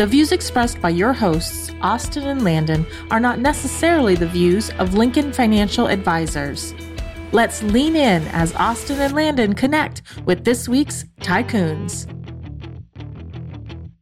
[0.00, 4.94] The views expressed by your hosts, Austin and Landon, are not necessarily the views of
[4.94, 6.72] Lincoln Financial Advisors.
[7.32, 12.06] Let's lean in as Austin and Landon connect with this week's Tycoons.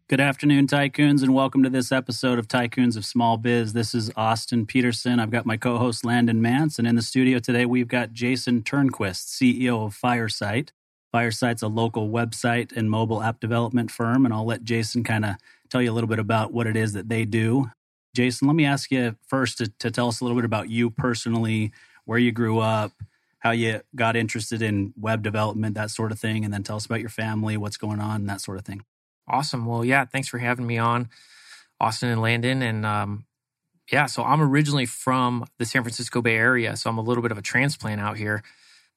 [0.06, 3.72] Good afternoon, Tycoons, and welcome to this episode of Tycoons of Small Biz.
[3.72, 5.19] This is Austin Peterson.
[5.19, 8.62] I've got my co host Landon Mance, and in the studio today, we've got Jason
[8.62, 10.69] Turnquist, CEO of Fyresite.
[11.12, 15.36] Fyresite's a local website and mobile app development firm, and I'll let Jason kind of
[15.68, 17.70] tell you a little bit about what it is that they do.
[18.14, 20.91] Jason, let me ask you first to, to tell us a little bit about you
[20.91, 21.72] personally,
[22.05, 22.92] where you grew up,
[23.41, 26.86] how you got interested in web development, that sort of thing, and then tell us
[26.86, 28.83] about your family, what's going on, that sort of thing.
[29.28, 29.66] Awesome.
[29.66, 31.08] Well, yeah, thanks for having me on,
[31.80, 32.62] Austin and Landon.
[32.62, 33.27] And um,
[33.92, 37.30] yeah, so I'm originally from the San Francisco Bay Area, so I'm a little bit
[37.30, 38.42] of a transplant out here.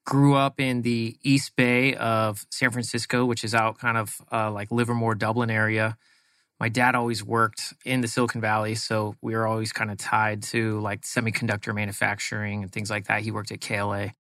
[0.06, 4.50] Grew up in the East Bay of San Francisco, which is out kind of uh,
[4.50, 5.98] like Livermore, Dublin area
[6.62, 10.44] my dad always worked in the Silicon Valley, so we were always kind of tied
[10.44, 13.24] to like semiconductor manufacturing and things like that.
[13.24, 14.12] He worked at KLA.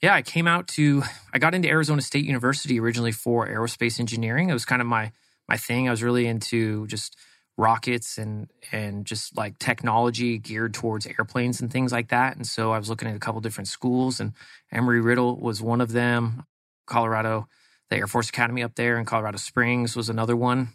[0.00, 1.02] Yeah, I came out to
[1.34, 4.48] I got into Arizona State University originally for aerospace engineering.
[4.48, 5.12] It was kind of my
[5.46, 5.88] my thing.
[5.88, 7.18] I was really into just
[7.58, 12.34] rockets and and just like technology geared towards airplanes and things like that.
[12.34, 14.32] And so I was looking at a couple different schools and
[14.72, 16.46] Embry-Riddle was one of them.
[16.86, 17.46] Colorado,
[17.90, 20.70] the Air Force Academy up there in Colorado Springs was another one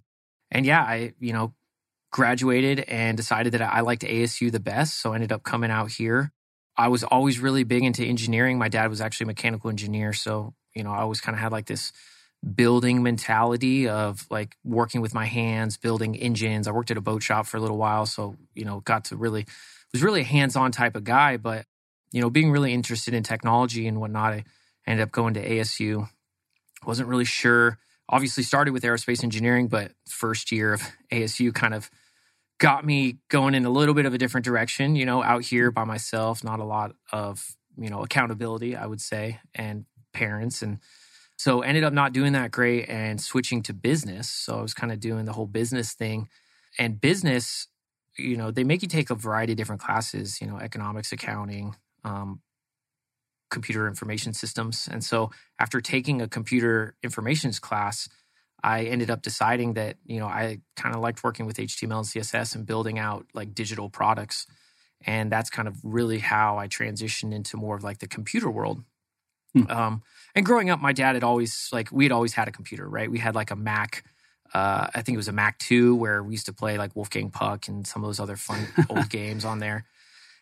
[0.56, 1.53] and yeah, I, you know,
[2.11, 5.02] graduated and decided that I liked ASU the best.
[5.02, 6.31] So I ended up coming out here.
[6.78, 8.58] I was always really big into engineering.
[8.58, 10.13] My dad was actually a mechanical engineer.
[10.13, 11.91] So, you know, I always kind of had like this
[12.56, 16.69] building mentality of like working with my hands, building engines.
[16.69, 18.06] I worked at a boat shop for a little while.
[18.06, 19.46] So, you know, got to really,
[19.91, 21.35] was really a hands on type of guy.
[21.35, 21.66] But,
[22.13, 24.46] you know, being really interested in technology and whatnot, I
[24.88, 26.08] ended up going to ASU.
[26.85, 27.78] Wasn't really sure
[28.09, 31.89] obviously started with aerospace engineering, but first year of ASU kind of
[32.57, 35.71] got me going in a little bit of a different direction, you know, out here
[35.71, 40.61] by myself, not a lot of, you know, accountability, I would say, and parents.
[40.61, 40.79] And
[41.38, 44.29] so ended up not doing that great and switching to business.
[44.29, 46.29] So I was kind of doing the whole business thing.
[46.79, 47.67] And business,
[48.17, 51.75] you know, they make you take a variety of different classes, you know, economics, accounting,
[52.05, 52.41] um,
[53.50, 54.88] computer information systems.
[54.91, 58.09] And so after taking a computer informations class,
[58.63, 62.05] I ended up deciding that, you know, I kind of liked working with HTML and
[62.05, 64.47] CSS and building out like digital products.
[65.05, 68.84] And that's kind of really how I transitioned into more of like the computer world.
[69.53, 69.69] Hmm.
[69.69, 70.03] Um,
[70.34, 73.09] and growing up, my dad had always like we had always had a computer, right?
[73.09, 74.03] We had like a Mac.
[74.53, 77.29] Uh, I think it was a Mac two where we used to play like Wolfgang
[77.29, 79.85] Puck and some of those other fun old games on there.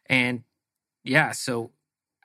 [0.07, 0.43] And
[1.03, 1.71] yeah, so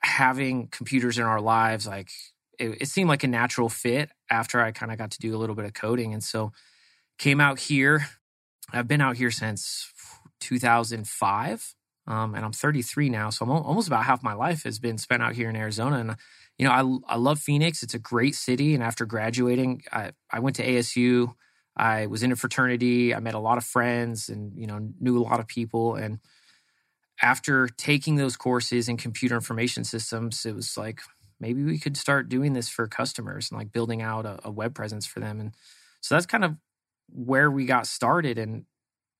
[0.01, 2.09] having computers in our lives, like
[2.57, 5.39] it, it seemed like a natural fit after I kind of got to do a
[5.39, 6.13] little bit of coding.
[6.13, 6.51] And so
[7.17, 8.07] came out here.
[8.71, 9.91] I've been out here since
[10.41, 11.75] 2005.
[12.07, 15.21] Um, and I'm 33 now, so I'm almost about half my life has been spent
[15.21, 15.97] out here in Arizona.
[15.97, 16.15] And
[16.57, 17.83] you know, I I love Phoenix.
[17.83, 18.73] It's a great city.
[18.73, 21.35] And after graduating, I I went to ASU.
[21.77, 23.13] I was in a fraternity.
[23.13, 25.95] I met a lot of friends, and you know, knew a lot of people.
[25.95, 26.19] And
[27.21, 31.01] after taking those courses in computer information systems, it was like
[31.39, 34.73] maybe we could start doing this for customers and like building out a, a, web
[34.73, 35.39] presence for them.
[35.39, 35.53] And
[36.01, 36.55] so that's kind of
[37.09, 38.37] where we got started.
[38.37, 38.65] And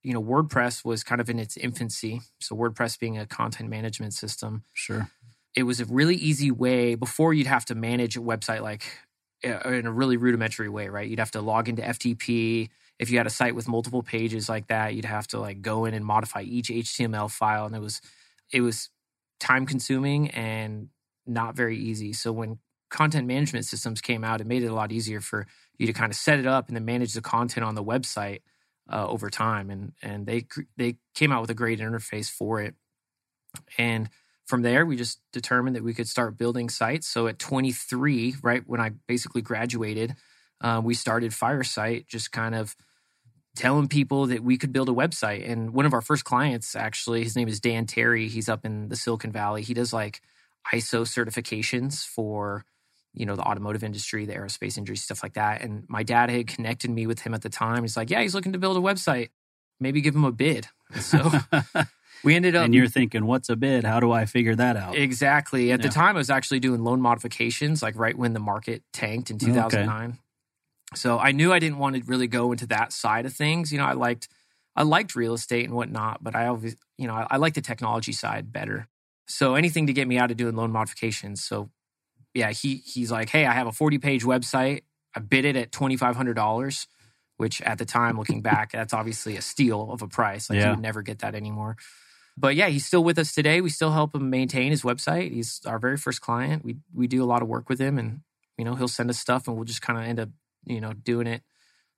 [0.04, 2.22] you know, WordPress was kind of in its infancy.
[2.40, 5.10] So WordPress being a content management system, sure,
[5.56, 8.84] it was a really easy way before you'd have to manage a website like
[9.44, 11.10] uh, in a really rudimentary way, right?
[11.10, 14.68] You'd have to log into FTP if you had a site with multiple pages like
[14.68, 18.02] that, you'd have to like go in and modify each HTML file, and it was
[18.52, 18.90] it was
[19.40, 20.90] time consuming and
[21.26, 22.12] not very easy.
[22.14, 22.60] So when
[22.90, 25.48] content management systems came out, it made it a lot easier for
[25.78, 28.42] you to kind of set it up and then manage the content on the website
[28.92, 29.70] uh, over time.
[29.70, 32.76] And and they they came out with a great interface for it.
[33.78, 34.10] And
[34.46, 37.08] from there, we just determined that we could start building sites.
[37.08, 40.16] So at 23, right when I basically graduated,
[40.60, 42.76] uh, we started Fyresite, just kind of
[43.56, 45.50] telling people that we could build a website.
[45.50, 48.28] And one of our first clients, actually, his name is Dan Terry.
[48.28, 49.62] He's up in the Silicon Valley.
[49.62, 50.22] He does like
[50.74, 52.66] ISO certifications for
[53.14, 55.62] you know the automotive industry, the aerospace industry, stuff like that.
[55.62, 57.84] And my dad had connected me with him at the time.
[57.84, 59.30] He's like, "Yeah, he's looking to build a website.
[59.80, 61.32] Maybe give him a bid." And so
[62.24, 63.84] we ended up and you're thinking, what's a bid?
[63.84, 64.96] How do I figure that out?
[64.96, 68.84] exactly at the time I was actually doing loan modifications, like right when the market
[68.94, 69.38] tanked in
[69.78, 69.86] Okay.
[70.94, 70.98] 2009.
[70.98, 73.72] So I knew I didn't want to really go into that side of things.
[73.72, 74.28] You know, I liked
[74.76, 77.62] I liked real estate and whatnot, but I always, you know, I, I like the
[77.62, 78.88] technology side better.
[79.28, 81.44] So anything to get me out of doing loan modifications.
[81.44, 81.70] So
[82.34, 84.82] yeah, he he's like, hey, I have a 40 page website.
[85.16, 86.88] I bid it at twenty five hundred dollars,
[87.38, 90.50] which at the time, looking back, that's obviously a steal of a price.
[90.50, 90.66] Like Yeah.
[90.66, 91.78] you would never get that anymore.
[92.38, 93.60] But yeah, he's still with us today.
[93.60, 95.34] We still help him maintain his website.
[95.34, 96.64] He's our very first client.
[96.64, 98.22] We we do a lot of work with him, and
[98.58, 100.30] you know he'll send us stuff, and we'll just kind of end up
[100.66, 101.42] you know doing it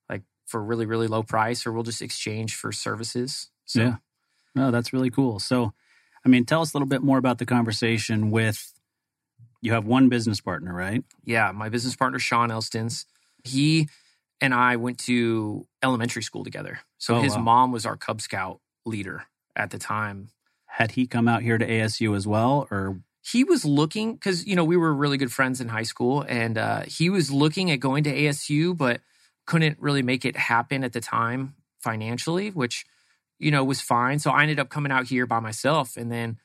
[0.08, 3.50] like for really really low price, or we'll just exchange for services.
[3.64, 3.96] So, Yeah.
[4.54, 5.38] No, that's really cool.
[5.38, 5.72] So,
[6.26, 8.72] I mean, tell us a little bit more about the conversation with
[9.62, 11.04] you have one business partner, right?
[11.24, 13.06] yeah, my business partner Sean Elstons,
[13.44, 13.88] he
[14.40, 16.80] and I went to elementary school together.
[16.98, 17.42] So Oh, his wow.
[17.42, 19.24] mom was our Cub Scout leader
[19.54, 20.30] at the time.
[20.66, 24.56] Had he come out here to ASU as well, or He was looking because you
[24.56, 27.80] know we were really good friends in high school, and uh, he was looking at
[27.80, 29.00] going to ASU, but
[29.46, 32.84] couldn't really make it happen at the time financially, which
[33.38, 34.18] you know was fine.
[34.18, 36.38] So I ended up coming out here by myself, and then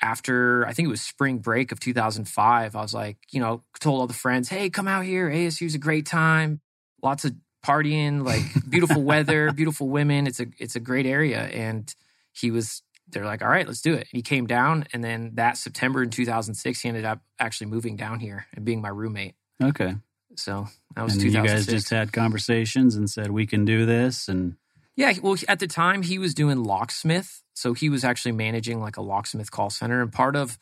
[0.00, 4.00] after I think it was spring break of 2005, I was like, you know, told
[4.00, 5.30] all the friends, hey, come out here.
[5.30, 6.60] ASU's a great time.
[7.02, 7.34] Lots of
[7.64, 10.26] partying, like beautiful weather, beautiful women.
[10.26, 11.40] It's a it's a great area.
[11.40, 11.92] And
[12.32, 14.08] he was they're like, all right, let's do it.
[14.10, 18.20] He came down and then that September in 2006, he ended up actually moving down
[18.20, 19.34] here and being my roommate.
[19.62, 19.96] okay?
[20.36, 23.86] So that was And then you guys just had conversations and said we can do
[23.86, 24.56] this, and
[24.96, 28.96] Yeah, well, at the time he was doing locksmith, so he was actually managing like
[28.96, 30.58] a locksmith call center, and part of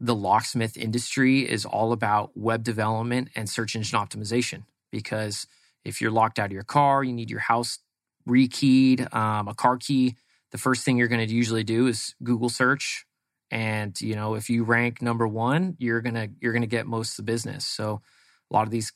[0.00, 4.62] the locksmith industry is all about web development and search engine optimization.
[4.90, 5.46] Because
[5.84, 7.78] if you're locked out of your car, you need your house
[8.28, 10.16] rekeyed, um, a car key.
[10.52, 13.06] The first thing you're going to usually do is Google search,
[13.50, 17.16] and you know if you rank number one, you're gonna you're gonna get most of
[17.26, 17.66] the business.
[17.66, 18.02] So
[18.50, 18.92] a lot of these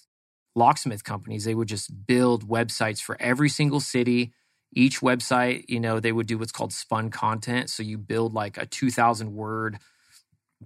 [0.54, 4.32] locksmith companies they would just build websites for every single city
[4.74, 8.58] each website you know they would do what's called spun content so you build like
[8.58, 9.78] a 2000 word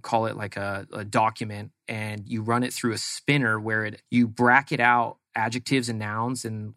[0.01, 4.01] call it like a, a document and you run it through a spinner where it
[4.11, 6.75] you bracket out adjectives and nouns and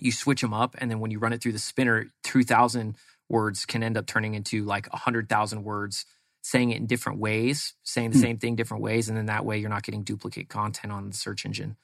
[0.00, 2.96] you switch them up and then when you run it through the spinner 2000
[3.28, 6.06] words can end up turning into like 100000 words
[6.42, 8.22] saying it in different ways saying the Hmm.
[8.22, 11.16] same thing different ways and then that way you're not getting duplicate content on the
[11.16, 11.76] search engine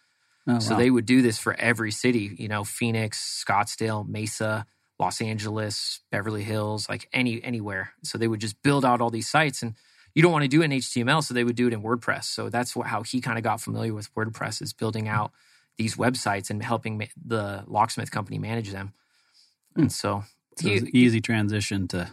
[0.49, 0.79] oh, so wow.
[0.79, 4.67] they would do this for every city, you know, Phoenix, Scottsdale, Mesa,
[4.99, 7.93] Los Angeles, Beverly Hills, like any anywhere.
[8.03, 9.75] So they would just build out all these sites and
[10.15, 12.25] you don't want to do it in HTML, so they would do it in WordPress.
[12.25, 15.33] So that's what, how he kind of got familiar with WordPress is building out
[15.77, 18.95] these websites and helping ma- the locksmith company manage them.
[19.77, 20.23] And so,
[20.59, 22.11] So it was he- an easy transition to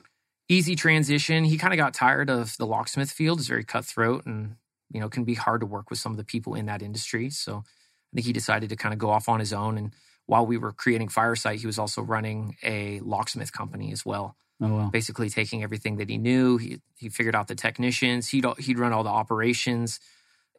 [0.49, 1.45] easy transition.
[1.45, 3.39] He kind of got tired of the locksmith field.
[3.39, 4.55] It's very cutthroat and,
[4.91, 7.29] you know, can be hard to work with some of the people in that industry.
[7.29, 9.77] So I think he decided to kind of go off on his own.
[9.77, 9.93] And
[10.25, 14.35] while we were creating Fyresite, he was also running a locksmith company as well.
[14.61, 14.89] oh well.
[14.89, 16.57] Basically taking everything that he knew.
[16.57, 18.27] He, he figured out the technicians.
[18.27, 20.01] He'd, he'd run all the operations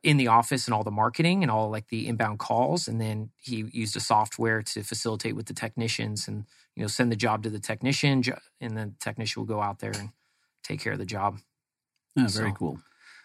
[0.03, 2.89] in the office and all the marketing and all like the inbound calls.
[2.89, 6.47] And then he used a software to facilitate with the technicians and,
[6.77, 8.23] you know, send the job to the technician.
[8.61, 10.11] And the technician will go out there and
[10.63, 11.39] take care of the job.
[12.17, 12.81] Yeah, very So- cool.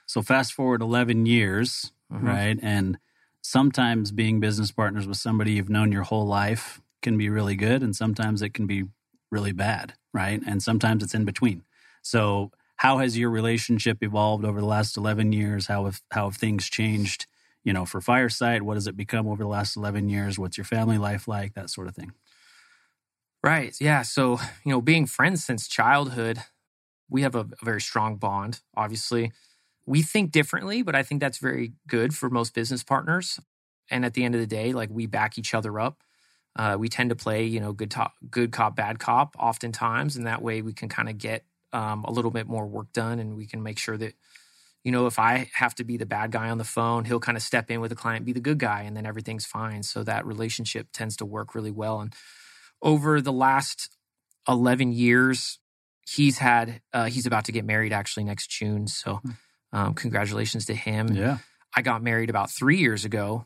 [0.06, 2.24] So fast forward 11 years, Mhm.
[2.24, 2.60] right?
[2.62, 2.98] And
[3.42, 7.84] sometimes being business partners with somebody you've known your whole life can be really good
[7.84, 8.86] and sometimes it can be
[9.32, 10.42] really bad, right?
[10.46, 11.63] And sometimes it's in between.
[12.01, 15.68] So how has your relationship evolved over the last 11 years?
[15.68, 17.25] How have how have things changed,
[17.63, 18.62] you know, for Fyresite?
[18.62, 20.39] What has it become over the last 11 years?
[20.39, 21.54] What's your family life like?
[21.54, 22.13] That sort of thing.
[23.48, 23.74] Right.
[23.80, 24.01] Yeah.
[24.01, 26.39] So, you know, being friends since childhood,
[27.10, 29.32] we have a, a very strong bond, obviously.
[29.86, 33.39] We think differently, but I think that's very good for most business partners.
[33.89, 36.04] And at the end of the day, like we back each other up.
[36.58, 40.27] Uh, we tend to play, you know, good top, good cop, bad cop, oftentimes, and
[40.27, 43.38] that way we can kind of get um, a little bit more work done, and
[43.38, 44.16] we can make sure that,
[44.84, 47.38] you know, if I have to be the bad guy on the phone, he'll kind
[47.38, 49.84] of step in with the client, be the good guy, and then everything's fine.
[49.84, 52.01] So that relationship tends to work really well.
[52.01, 52.13] And
[52.82, 53.90] over the last
[54.48, 55.60] 11 years
[56.08, 59.22] he's had uh, he's about to get married actually next june so
[59.74, 61.10] um, congratulations to him.
[61.10, 61.38] Yeah.
[61.76, 63.46] i got married about three years ago.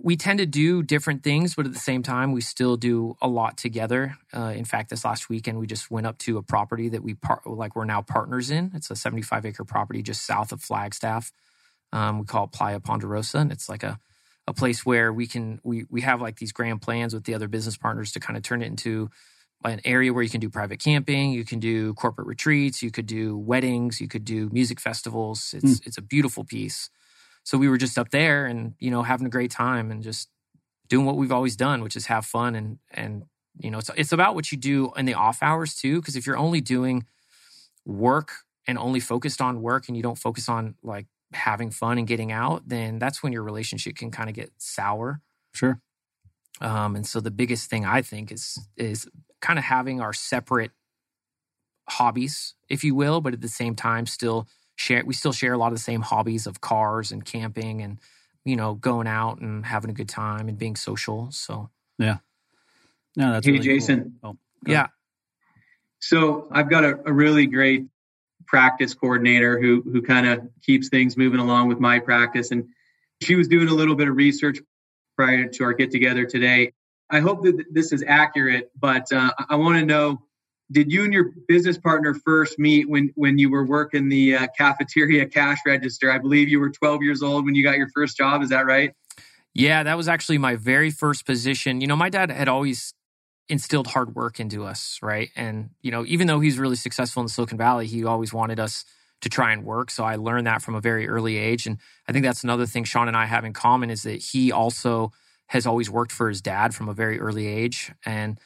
[0.00, 3.28] We tend to do different things but at the same time we still do a
[3.28, 4.16] lot together.
[4.34, 7.14] Uh, in fact this last weekend we just went up to a property that we
[7.14, 8.72] part, like we're now partners in.
[8.74, 11.32] It's a 75 acre property just south of flagstaff.
[11.92, 13.98] Um, we call it playa ponderosa and it's like a
[14.48, 17.48] a place where we can we we have like these grand plans with the other
[17.48, 19.10] business partners to kind of turn it into
[19.64, 23.06] an area where you can do private camping, you can do corporate retreats, you could
[23.06, 25.54] do weddings, you could do music festivals.
[25.56, 25.86] It's mm.
[25.86, 26.90] it's a beautiful piece.
[27.42, 30.28] So we were just up there and you know having a great time and just
[30.88, 33.24] doing what we've always done, which is have fun and and
[33.58, 36.00] you know it's it's about what you do in the off hours too.
[36.00, 37.06] Because if you're only doing
[37.84, 38.32] work
[38.66, 42.32] and only focused on work and you don't focus on like having fun and getting
[42.32, 45.20] out, then that's when your relationship can kind of get sour.
[45.52, 45.80] Sure.
[46.60, 49.08] Um, and so the biggest thing I think is is
[49.40, 50.72] kind of having our separate
[51.88, 55.58] hobbies, if you will, but at the same time still share we still share a
[55.58, 57.98] lot of the same hobbies of cars and camping and
[58.44, 61.30] you know going out and having a good time and being social.
[61.30, 62.18] So yeah,
[63.16, 64.18] no, that's hey really Jason.
[64.22, 64.36] Cool.
[64.66, 64.88] Oh, yeah.
[66.00, 67.86] So I've got a, a really great
[68.48, 72.64] practice coordinator who who kind of keeps things moving along with my practice, and
[73.22, 74.58] she was doing a little bit of research
[75.16, 76.72] prior to our get together today.
[77.10, 80.22] I hope that this is accurate, but uh, I want to know
[80.70, 84.46] did you and your business partner first meet when when you were working the uh,
[84.56, 86.10] cafeteria cash register?
[86.10, 88.42] I believe you were 12 years old when you got your first job.
[88.42, 88.92] Is that right?
[89.54, 91.80] Yeah, that was actually my very first position.
[91.80, 92.94] You know, my dad had always
[93.48, 95.30] instilled hard work into us, right?
[95.36, 98.84] And you know, even though he's really successful in Silicon Valley, he always wanted us
[99.20, 99.90] to try and work.
[99.90, 101.78] So I learned that from a very early age, and
[102.08, 105.12] I think that's another thing Sean and I have in common is that he also
[105.48, 107.90] has always worked for his dad from a very early age.
[108.04, 108.38] And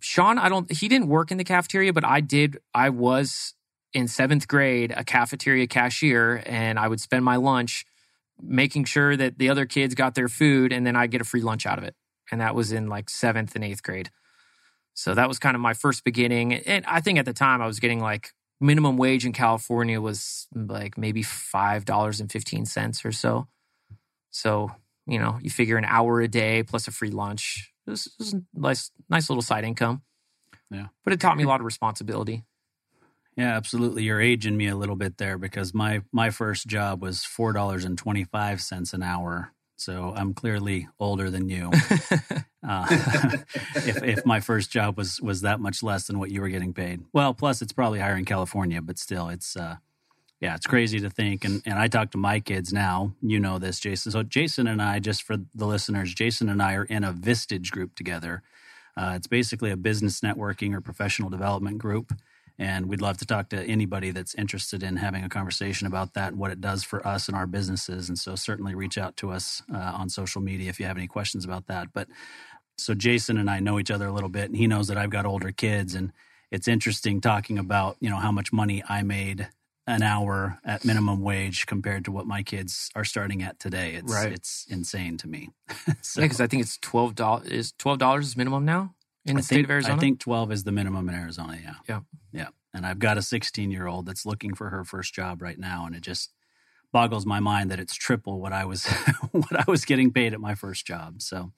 [0.00, 2.58] Sean, I don't, he didn't work in the cafeteria, but I did.
[2.74, 3.54] I was
[3.94, 7.84] in seventh grade a cafeteria cashier, and I would spend my lunch
[8.40, 11.42] making sure that the other kids got their food, and then I get a free
[11.42, 11.94] lunch out of it.
[12.30, 14.10] And that was in like seventh and eighth grade.
[14.98, 16.54] So that was kind of my first beginning.
[16.54, 20.48] And I think at the time I was getting like minimum wage in California was
[20.52, 23.46] like maybe $5.15 or so.
[24.32, 24.72] So
[25.06, 27.72] you know, you figure an hour a day plus a free lunch.
[27.86, 30.02] It was, it was a nice, nice little side income.
[30.68, 30.88] Yeah.
[31.04, 32.44] But it taught me a lot of responsibility.
[33.36, 34.02] Yeah, absolutely.
[34.02, 37.84] You're aging me a little bit there because my my first job was four dollars
[37.84, 39.52] and twenty five cents an hour.
[39.78, 41.70] So I'm clearly older than you.
[42.68, 42.86] uh,
[43.76, 46.74] if if my first job was was that much less than what you were getting
[46.74, 49.76] paid, well, plus it's probably higher in California, but still, it's uh,
[50.40, 51.44] yeah, it's crazy to think.
[51.44, 53.14] And, and I talk to my kids now.
[53.22, 54.12] You know this, Jason.
[54.12, 57.70] So, Jason and I, just for the listeners, Jason and I are in a Vistage
[57.70, 58.42] group together.
[58.96, 62.12] Uh, it's basically a business networking or professional development group.
[62.58, 66.32] And we'd love to talk to anybody that's interested in having a conversation about that
[66.32, 68.08] and what it does for us and our businesses.
[68.08, 71.06] And so, certainly reach out to us uh, on social media if you have any
[71.06, 71.92] questions about that.
[71.92, 72.08] But
[72.76, 75.10] so, Jason and I know each other a little bit, and he knows that I've
[75.10, 75.94] got older kids.
[75.94, 76.12] And
[76.50, 79.48] it's interesting talking about, you know, how much money I made
[79.86, 83.94] an hour at minimum wage compared to what my kids are starting at today.
[83.94, 84.32] It's right.
[84.32, 85.50] it's insane to me.
[86.02, 87.48] so, yeah, because I think it's twelve dollars.
[87.48, 88.94] Is twelve dollars minimum now
[89.24, 89.94] in the I state think, of Arizona?
[89.94, 91.58] I think twelve is the minimum in Arizona.
[91.62, 92.00] Yeah, yeah,
[92.32, 92.48] yeah.
[92.74, 95.86] And I've got a sixteen year old that's looking for her first job right now,
[95.86, 96.32] and it just
[96.92, 98.86] boggles my mind that it's triple what I was
[99.32, 101.20] what I was getting paid at my first job.
[101.22, 101.52] So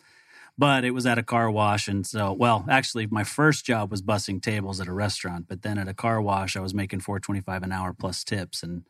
[0.60, 1.88] but it was at a car wash.
[1.88, 5.78] And so, well, actually, my first job was bussing tables at a restaurant, but then
[5.78, 8.84] at a car wash, I was making four twenty five an hour plus tips, and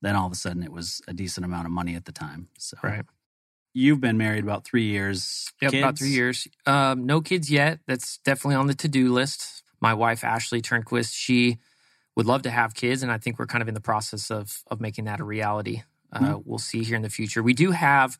[0.00, 2.48] then all of a sudden, it was a decent amount of money at the time.
[2.58, 3.04] So, right.
[3.72, 5.52] You've been married about three years.
[5.62, 5.82] Yep, kids?
[5.82, 6.48] about three years.
[6.66, 7.80] Um, no kids yet.
[7.86, 9.62] That's definitely on the to do list.
[9.80, 11.58] My wife Ashley Turnquist, she
[12.16, 14.62] would love to have kids, and I think we're kind of in the process of
[14.70, 15.82] of making that a reality.
[16.12, 16.38] Uh, mm-hmm.
[16.44, 17.42] We'll see here in the future.
[17.42, 18.18] We do have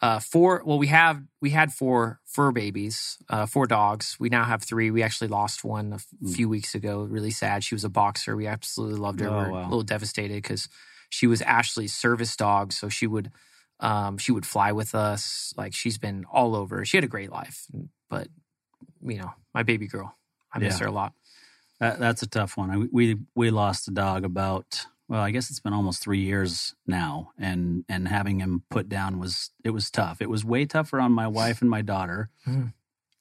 [0.00, 0.62] uh, four.
[0.64, 4.16] Well, we have we had four fur babies, uh, four dogs.
[4.18, 4.90] We now have three.
[4.90, 6.34] We actually lost one a f- mm.
[6.34, 7.02] few weeks ago.
[7.02, 7.64] Really sad.
[7.64, 8.36] She was a boxer.
[8.36, 9.28] We absolutely loved her.
[9.28, 9.62] Oh, We're wow.
[9.62, 10.68] a little devastated because
[11.10, 12.72] she was Ashley's service dog.
[12.72, 13.30] So she would
[13.80, 15.54] um, she would fly with us.
[15.56, 16.84] Like she's been all over.
[16.84, 17.66] She had a great life,
[18.08, 18.28] but
[19.02, 20.16] you know, my baby girl,
[20.52, 20.84] I miss yeah.
[20.84, 21.12] her a lot.
[21.80, 22.88] That, that's a tough one.
[22.92, 27.32] We we lost a dog about well, I guess it's been almost three years now,
[27.38, 30.20] and and having him put down was it was tough.
[30.20, 32.72] It was way tougher on my wife and my daughter mm.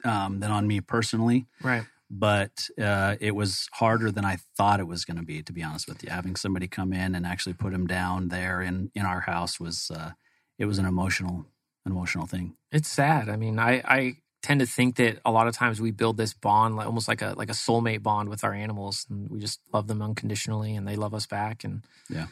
[0.03, 1.45] um, than on me personally.
[1.61, 1.85] Right.
[2.09, 5.41] But uh, it was harder than I thought it was going to be.
[5.43, 8.61] To be honest with you, having somebody come in and actually put him down there
[8.61, 10.11] in in our house was uh,
[10.57, 11.45] it was an emotional
[11.85, 12.55] an emotional thing.
[12.71, 13.29] It's sad.
[13.29, 16.33] I mean, I I tend to think that a lot of times we build this
[16.33, 19.59] bond like almost like a like a soulmate bond with our animals and we just
[19.73, 22.27] love them unconditionally and they love us back and yeah.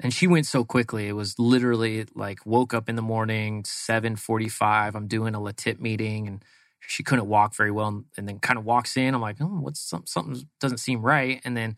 [0.00, 1.08] And she went so quickly.
[1.08, 6.26] It was literally like woke up in the morning 7.45 i'm doing a latit meeting
[6.26, 6.44] and
[6.80, 9.14] she couldn't walk very well and then kind of walks in.
[9.14, 11.40] I'm like oh what's some, something doesn't seem right.
[11.44, 11.76] And then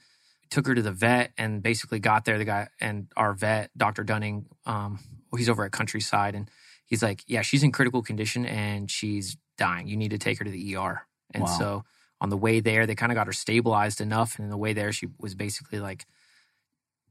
[0.50, 2.38] took her to the vet and basically got there.
[2.38, 4.98] The guy and our vet dr dunning um,
[5.38, 6.50] he's over at countryside and
[6.84, 9.86] he's like yeah she's in critical condition and she's dying.
[9.86, 11.06] You need to take her to the ER.
[11.32, 11.58] And wow.
[11.58, 11.84] so
[12.20, 14.36] on the way there, they kind of got her stabilized enough.
[14.36, 16.06] And in the way there, she was basically like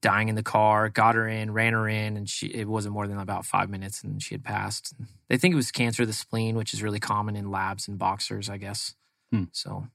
[0.01, 3.07] dying in the car, got her in, ran her in, and she it wasn't more
[3.07, 4.93] than about five minutes and she had passed.
[5.29, 7.97] They think it was cancer of the spleen, which is really common in labs and
[7.97, 8.95] boxers, I guess.
[9.31, 9.45] Hmm.
[9.53, 9.87] So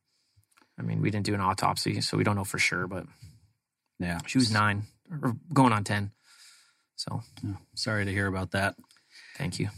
[0.79, 3.07] I mean, we didn't do an autopsy, so we don't know for sure, but
[3.99, 4.21] yeah.
[4.27, 4.85] She was nine
[5.23, 6.13] or going on ten.
[6.97, 8.77] So yeah, sorry to hear about that.
[9.37, 9.69] Thank you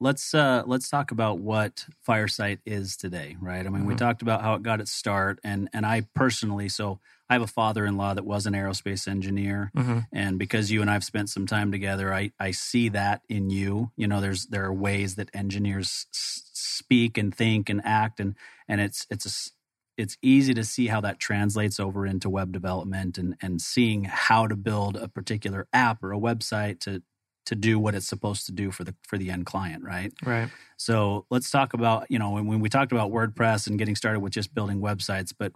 [0.00, 3.60] let's uh let's talk about what Fyresite is today, right?
[3.60, 3.86] I mean, mm-hmm.
[3.86, 6.98] we talked about how it got its start and and I personally so
[7.28, 10.00] I have a father-in-law that was an aerospace engineer mm-hmm.
[10.12, 13.92] and because you and I've spent some time together, I I see that in you.
[13.96, 18.34] You know, there's there are ways that engineers s- speak and think and act and
[18.66, 19.59] and it's it's a
[20.00, 24.46] it's easy to see how that translates over into web development and and seeing how
[24.46, 27.02] to build a particular app or a website to
[27.46, 30.12] to do what it's supposed to do for the for the end client, right?
[30.24, 30.48] Right.
[30.76, 34.20] So let's talk about you know when, when we talked about WordPress and getting started
[34.20, 35.52] with just building websites, but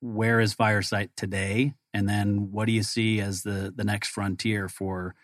[0.00, 4.68] where is Fyresite today, and then what do you see as the the next frontier
[4.68, 5.14] for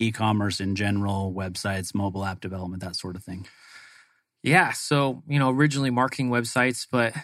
[0.00, 3.46] e-commerce in general, websites, mobile app development, that sort of thing?
[4.42, 4.72] Yeah.
[4.72, 7.14] So you know originally marketing websites, but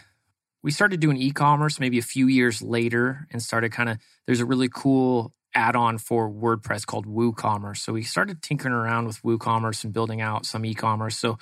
[0.62, 4.44] we started doing e-commerce maybe a few years later and started kind of there's a
[4.44, 7.78] really cool add-on for WordPress called WooCommerce.
[7.78, 11.16] So we started tinkering around with WooCommerce and building out some e-commerce.
[11.16, 11.38] So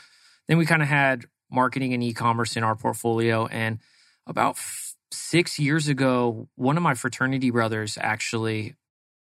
[0.47, 3.47] then we kind of had marketing and e-commerce in our portfolio.
[3.47, 3.81] And
[4.27, 8.75] about f- six years ago, one of my fraternity brothers actually,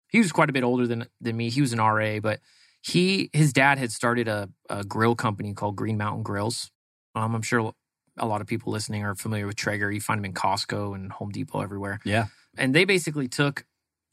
[0.08, 1.50] he was quite a bit older than than me.
[1.50, 2.40] He was an RA, but
[2.82, 6.70] he his dad had started a, a grill company called Green Mountain Grills.
[7.14, 7.72] Um, I'm sure
[8.16, 9.90] a lot of people listening are familiar with Traeger.
[9.90, 12.00] You find them in Costco and Home Depot everywhere.
[12.04, 12.26] Yeah.
[12.56, 13.64] And they basically took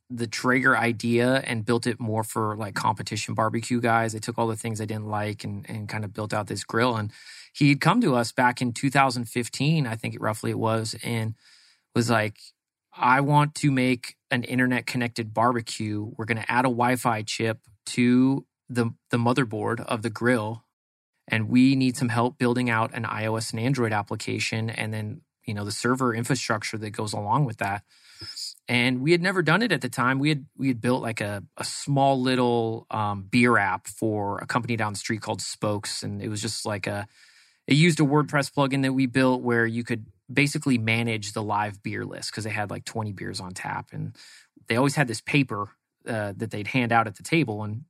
[0.09, 4.13] the Traeger idea and built it more for like competition barbecue guys.
[4.13, 6.63] They took all the things I didn't like and, and kind of built out this
[6.63, 6.97] grill.
[6.97, 7.11] And
[7.53, 11.35] he'd come to us back in 2015, I think roughly it was, and
[11.95, 12.37] was like,
[12.95, 16.11] I want to make an internet connected barbecue.
[16.17, 20.65] We're going to add a Wi Fi chip to the, the motherboard of the grill.
[21.31, 25.53] And we need some help building out an iOS and Android application and then, you
[25.53, 27.83] know, the server infrastructure that goes along with that.
[28.67, 30.19] And we had never done it at the time.
[30.19, 34.45] We had we had built like a, a small little um, beer app for a
[34.45, 37.07] company down the street called Spokes, and it was just like a
[37.67, 41.81] it used a WordPress plugin that we built where you could basically manage the live
[41.81, 44.15] beer list because they had like 20 beers on tap, and
[44.67, 45.69] they always had this paper
[46.07, 47.83] uh, that they'd hand out at the table, and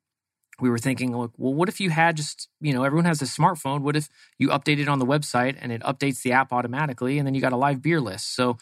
[0.62, 3.26] we were thinking, look, well, what if you had just, you know, everyone has a
[3.26, 3.82] smartphone.
[3.82, 7.26] What if you update it on the website and it updates the app automatically, and
[7.26, 8.36] then you got a live beer list?
[8.36, 8.58] So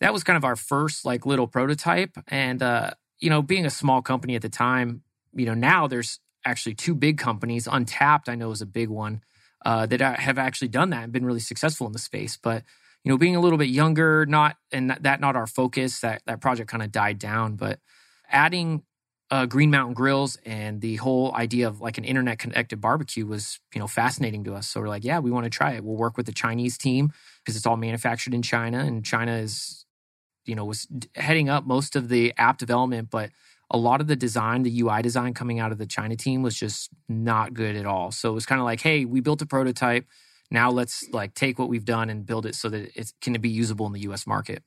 [0.00, 2.16] that was kind of our first like little prototype.
[2.28, 5.02] And uh, you know, being a small company at the time,
[5.34, 7.66] you know, now there's actually two big companies.
[7.66, 9.22] Untappd, I know, is a big one
[9.64, 12.36] uh, that have actually done that and been really successful in the space.
[12.36, 12.64] But
[13.04, 16.00] you know, being a little bit younger, not and that not our focus.
[16.00, 17.56] That that project kind of died down.
[17.56, 17.78] But
[18.28, 18.82] adding
[19.30, 23.60] uh, Green Mountain Grills and the whole idea of like an internet connected barbecue was,
[23.72, 24.68] you know, fascinating to us.
[24.68, 25.84] So we're like, yeah, we want to try it.
[25.84, 29.84] We'll work with the Chinese team because it's all manufactured in China, and China is
[30.46, 33.30] you know was heading up most of the app development, but
[33.70, 36.56] a lot of the design, the UI design coming out of the China team was
[36.56, 38.10] just not good at all.
[38.10, 40.06] So it was kind of like, hey, we built a prototype.
[40.50, 43.48] Now let's like take what we've done and build it so that it can be
[43.48, 44.64] usable in the US market.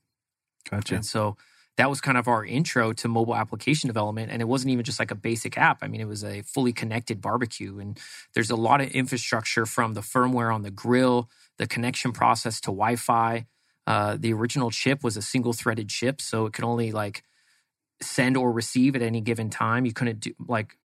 [0.69, 0.95] Gotcha.
[0.95, 1.35] And so
[1.77, 4.31] that was kind of our intro to mobile application development.
[4.31, 5.79] And it wasn't even just like a basic app.
[5.81, 7.79] I mean, it was a fully connected barbecue.
[7.79, 7.99] And
[8.35, 12.67] there's a lot of infrastructure from the firmware on the grill, the connection process to
[12.67, 13.47] Wi Fi,
[13.85, 17.23] uh, the original chip was a single threaded chip, so it could only like
[18.01, 19.85] send or receive at any given time.
[19.85, 20.77] You couldn't do like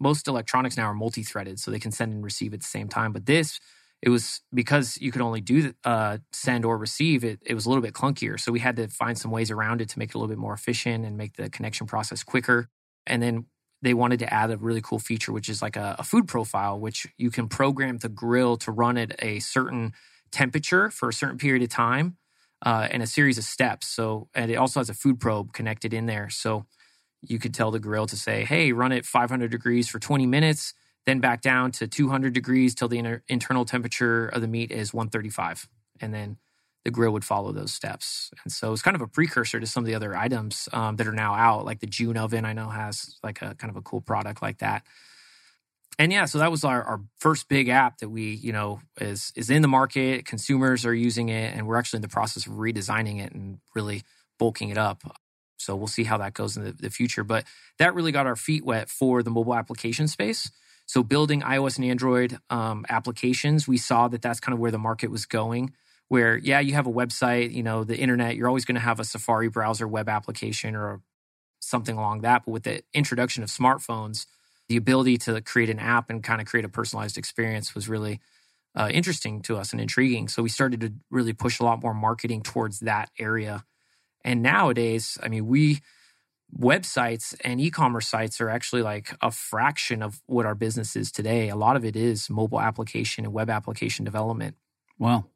[0.00, 2.88] most electronics now are multi threaded, so they can send and receive at the same
[2.88, 3.12] time.
[3.12, 3.60] But this,
[4.02, 7.24] it was because you could only do uh, send or receive.
[7.24, 9.80] It, it was a little bit clunkier, so we had to find some ways around
[9.80, 12.68] it to make it a little bit more efficient and make the connection process quicker.
[13.06, 13.46] And then
[13.82, 16.78] they wanted to add a really cool feature, which is like a, a food profile,
[16.78, 19.92] which you can program the grill to run at a certain
[20.30, 22.16] temperature for a certain period of time
[22.64, 23.86] uh, and a series of steps.
[23.86, 26.30] So, and it also has a food probe connected in there.
[26.30, 26.66] So
[27.22, 30.74] you could tell the grill to say, hey, run it 500 degrees for 20 minutes,
[31.06, 34.94] then back down to 200 degrees till the inter- internal temperature of the meat is
[34.94, 35.68] 135.
[36.00, 36.38] And then
[36.84, 38.30] the grill would follow those steps.
[38.44, 41.06] And so it's kind of a precursor to some of the other items um, that
[41.06, 43.82] are now out, like the June oven, I know has like a kind of a
[43.82, 44.82] cool product like that
[45.98, 49.32] and yeah, so that was our, our first big app that we, you know, is
[49.36, 50.26] is in the market.
[50.26, 54.04] Consumers are using it, and we're actually in the process of redesigning it and really
[54.38, 55.02] bulking it up.
[55.58, 57.24] So we'll see how that goes in the, the future.
[57.24, 57.46] But
[57.80, 60.52] that really got our feet wet for the mobile application space.
[60.86, 64.78] So building iOS and Android um, applications, we saw that that's kind of where the
[64.78, 65.72] market was going.
[66.08, 69.00] where yeah, you have a website, you know, the internet, you're always going to have
[69.00, 71.02] a Safari browser web application or
[71.60, 72.44] something along that.
[72.46, 74.26] But with the introduction of smartphones,
[74.68, 78.20] the ability to create an app and kind of create a personalized experience was really
[78.76, 80.28] uh, interesting to us and intriguing.
[80.28, 83.64] So we started to really push a lot more marketing towards that area.
[84.24, 85.80] And nowadays, I mean, we
[86.54, 91.48] websites and e-commerce sites are actually like a fraction of what our business is today.
[91.48, 94.56] A lot of it is mobile application and web application development.
[94.98, 95.30] Well,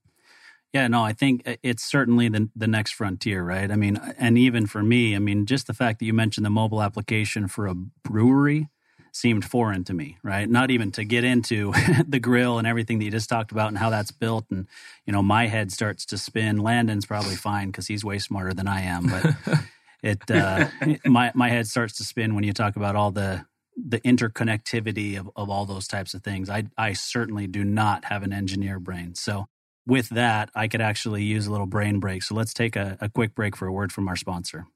[0.73, 3.71] yeah, no, I think uh, it's certainly the the next frontier, right?
[3.71, 6.51] I mean, and even for me, I mean, just the fact that you mentioned the
[6.51, 8.69] mobile application for a brewery
[9.13, 10.49] seemed foreign to me, right?
[10.49, 11.73] Not even to get into
[12.07, 14.47] the grill and everything that you just talked about and how that's built.
[14.51, 14.69] And,
[15.05, 16.59] you know, my head starts to spin.
[16.59, 19.07] Landon's probably fine because he's way smarter than I am.
[19.09, 19.35] But
[20.03, 20.69] it, uh,
[21.05, 23.45] my, my head starts to spin when you talk about all the,
[23.77, 26.51] the interconnectivity of, of all those types of things.
[26.51, 29.15] I, I certainly do not have an engineer brain.
[29.15, 29.47] So
[29.87, 32.23] with that, I could actually use a little brain break.
[32.23, 34.67] So let's take a, a quick break for a word from our sponsor.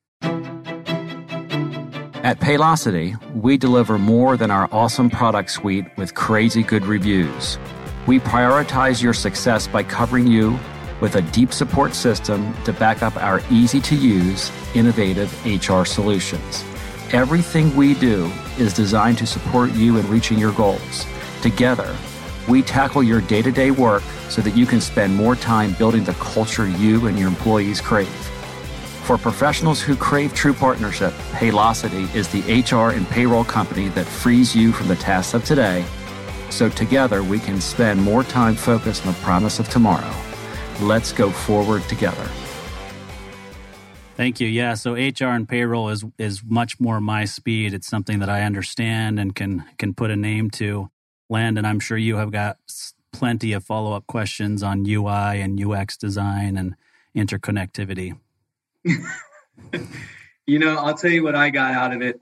[2.25, 7.59] At Paylocity, we deliver more than our awesome product suite with crazy good reviews.
[8.07, 10.59] We prioritize your success by covering you
[11.01, 16.65] with a deep support system to back up our easy to use, innovative HR solutions.
[17.13, 21.07] Everything we do is designed to support you in reaching your goals.
[21.43, 21.95] Together,
[22.49, 26.05] we tackle your day to day work so that you can spend more time building
[26.05, 28.09] the culture you and your employees crave.
[29.05, 34.57] For professionals who crave true partnership, Paylocity is the HR and payroll company that frees
[34.57, 35.85] you from the tasks of today
[36.55, 40.15] so together we can spend more time focused on the promise of tomorrow.
[40.81, 42.29] Let's go forward together.
[44.17, 44.47] Thank you.
[44.47, 47.75] Yeah, so HR and payroll is is much more my speed.
[47.75, 50.91] It's something that I understand and can can put a name to.
[51.29, 52.59] Landon, I'm sure you have got
[53.13, 56.77] plenty of follow up questions on UI and UX design and
[57.17, 58.19] interconnectivity.
[60.47, 62.21] you know, I'll tell you what I got out of it.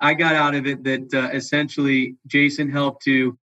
[0.00, 3.38] I got out of it that uh, essentially Jason helped to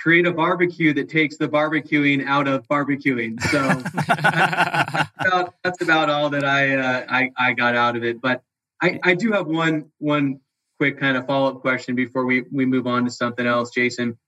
[0.00, 3.40] create a barbecue that takes the barbecuing out of barbecuing.
[3.42, 3.58] So
[4.06, 8.20] that's, about, that's, about, all that I, uh, I, I got out of it.
[8.20, 8.42] But
[8.82, 10.40] I, I do have one one
[10.78, 14.18] quick kind of follow up question before we we move on to something else, Jason.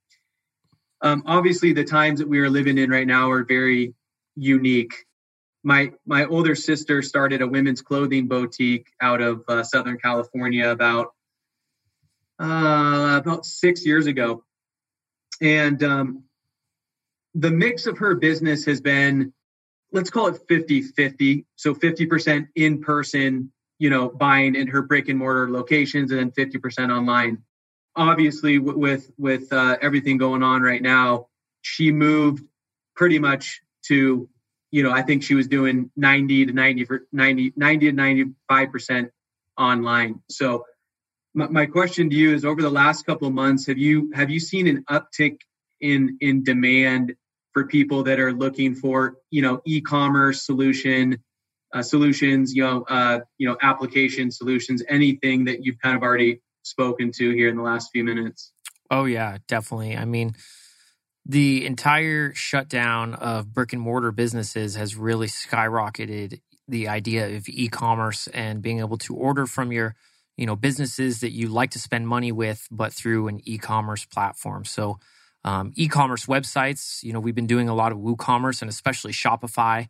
[1.00, 3.94] Um, obviously, the times that we are living in right now are very
[4.36, 4.94] unique
[5.64, 11.12] my my older sister started a women's clothing boutique out of uh, Southern California about
[12.40, 14.44] uh, about six years ago,
[15.42, 16.24] and um,
[17.34, 19.32] the mix of her business has been
[19.92, 25.18] let's call it 50-50 so 50% in person you know buying in her brick and
[25.18, 27.38] mortar locations and then 50% online
[27.94, 31.26] obviously with with uh, everything going on right now
[31.60, 32.44] she moved
[32.94, 34.28] pretty much to
[34.72, 39.10] you know, I think she was doing 90 to 90 for 90, 90 to 95%
[39.58, 40.20] online.
[40.28, 40.64] So
[41.34, 44.30] my, my question to you is over the last couple of months, have you, have
[44.30, 45.38] you seen an uptick
[45.80, 47.14] in, in demand
[47.52, 51.22] for people that are looking for, you know, e-commerce solution,
[51.74, 56.40] uh, solutions, you know, uh, you know, application solutions, anything that you've kind of already
[56.62, 58.52] spoken to here in the last few minutes?
[58.90, 59.96] Oh yeah, definitely.
[59.96, 60.34] I mean,
[61.24, 68.28] the entire shutdown of brick and mortar businesses has really skyrocketed the idea of e-commerce
[68.28, 69.94] and being able to order from your
[70.42, 74.64] you know businesses that you like to spend money with but through an e-commerce platform.
[74.64, 74.98] So
[75.44, 79.86] um, e-commerce websites you know we've been doing a lot of woocommerce and especially shopify.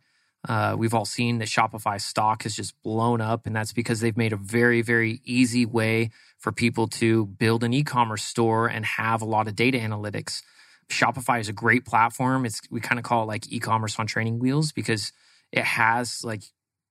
[0.47, 4.15] Uh, we've all seen that shopify stock has just blown up and that's because they've
[4.15, 9.23] made a very very easy way for people to build an e-commerce store and have
[9.23, 10.43] a lot of data analytics.
[10.91, 12.45] Shopify is a great platform.
[12.45, 15.11] It's we kind of call it like e-commerce on training wheels because
[15.51, 16.43] it has like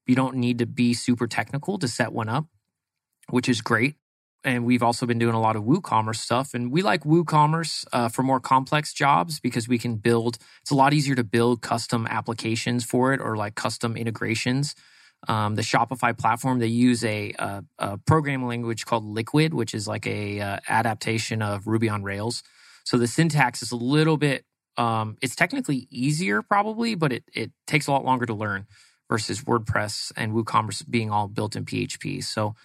[0.07, 2.47] you don't need to be super technical to set one up,
[3.31, 3.97] which is great.
[4.45, 8.09] And we've also been doing a lot of WooCommerce stuff, and we like WooCommerce uh,
[8.09, 10.39] for more complex jobs because we can build.
[10.63, 14.75] It's a lot easier to build custom applications for it or like custom integrations.
[15.29, 19.87] Um, the Shopify platform they use a, a, a, programming language called Liquid, which is
[19.87, 22.43] like a uh, adaptation of Ruby on Rails.
[22.83, 24.45] So the syntax is a little bit,
[24.77, 28.67] um, it's technically easier probably, but it, it takes a lot longer to learn
[29.09, 32.25] versus WordPress and WooCommerce being all built in PHP.
[32.25, 32.57] So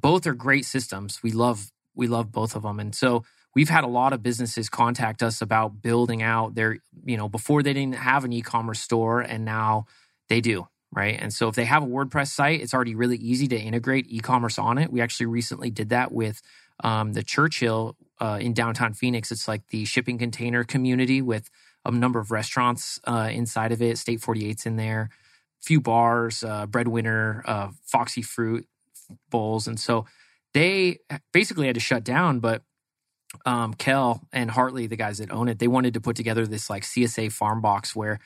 [0.00, 1.22] both are great systems.
[1.22, 4.68] We love we love both of them, and so we've had a lot of businesses
[4.68, 9.20] contact us about building out their you know before they didn't have an e-commerce store,
[9.20, 9.86] and now
[10.28, 11.18] they do right?
[11.20, 14.58] And so if they have a WordPress site, it's already really easy to integrate e-commerce
[14.58, 14.90] on it.
[14.90, 16.40] We actually recently did that with
[16.82, 19.30] um, the Churchill uh, in downtown Phoenix.
[19.30, 21.50] It's like the shipping container community with
[21.84, 23.98] a number of restaurants uh, inside of it.
[23.98, 25.10] State 48's in there,
[25.60, 28.66] few bars, uh, Breadwinner, uh, Foxy Fruit
[29.30, 30.06] bowls, and so
[30.54, 30.98] they
[31.32, 32.40] basically had to shut down.
[32.40, 32.62] But
[33.44, 36.70] um, Kel and Hartley, the guys that own it, they wanted to put together this
[36.70, 38.18] like CSA farm box where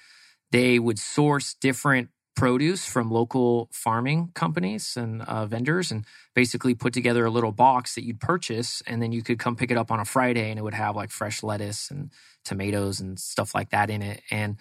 [0.53, 6.93] they would source different produce from local farming companies and uh, vendors and basically put
[6.93, 9.90] together a little box that you'd purchase and then you could come pick it up
[9.90, 12.11] on a friday and it would have like fresh lettuce and
[12.45, 14.57] tomatoes and stuff like that in it and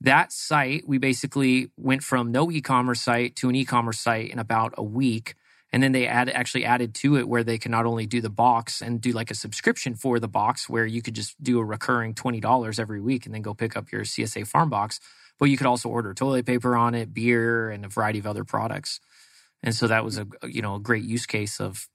[0.00, 4.74] that site we basically went from no e-commerce site to an e-commerce site in about
[4.76, 5.34] a week
[5.74, 8.30] and then they add, actually added to it where they can not only do the
[8.30, 11.64] box and do like a subscription for the box where you could just do a
[11.64, 15.00] recurring $20 every week and then go pick up your CSA farm box
[15.38, 18.44] but you could also order toilet paper on it, beer, and a variety of other
[18.44, 19.00] products.
[19.62, 21.88] And so that was a you know a great use case of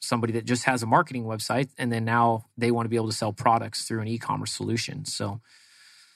[0.00, 3.10] somebody that just has a marketing website, and then now they want to be able
[3.10, 5.04] to sell products through an e-commerce solution.
[5.04, 5.40] So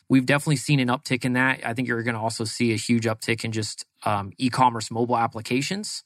[0.09, 1.61] we've definitely seen an uptick in that.
[1.65, 5.19] I think you're going to also see a huge uptick in just um, e-commerce mobile
[5.19, 6.05] applications.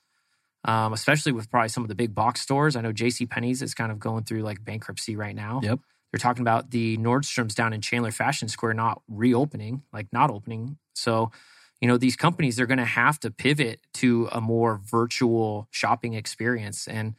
[0.66, 2.74] Um, especially with probably some of the big box stores.
[2.74, 3.26] I know J.C.
[3.26, 5.60] Penney's is kind of going through like bankruptcy right now.
[5.62, 5.80] Yep.
[6.10, 10.78] They're talking about the Nordstroms down in Chandler Fashion Square not reopening, like not opening.
[10.94, 11.32] So,
[11.80, 16.14] you know, these companies they're going to have to pivot to a more virtual shopping
[16.14, 16.86] experience.
[16.86, 17.14] And,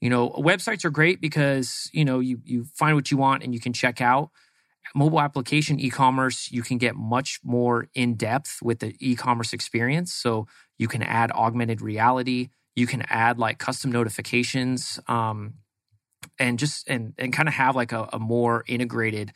[0.00, 3.52] you know, websites are great because, you know, you you find what you want and
[3.52, 4.30] you can check out.
[4.94, 10.14] Mobile application e-commerce, you can get much more in depth with the e-commerce experience.
[10.14, 10.46] So
[10.78, 12.50] you can add augmented reality.
[12.76, 15.00] You can add like custom notifications.
[15.08, 15.54] Um,
[16.38, 19.32] and just and and kind of have like a, a more integrated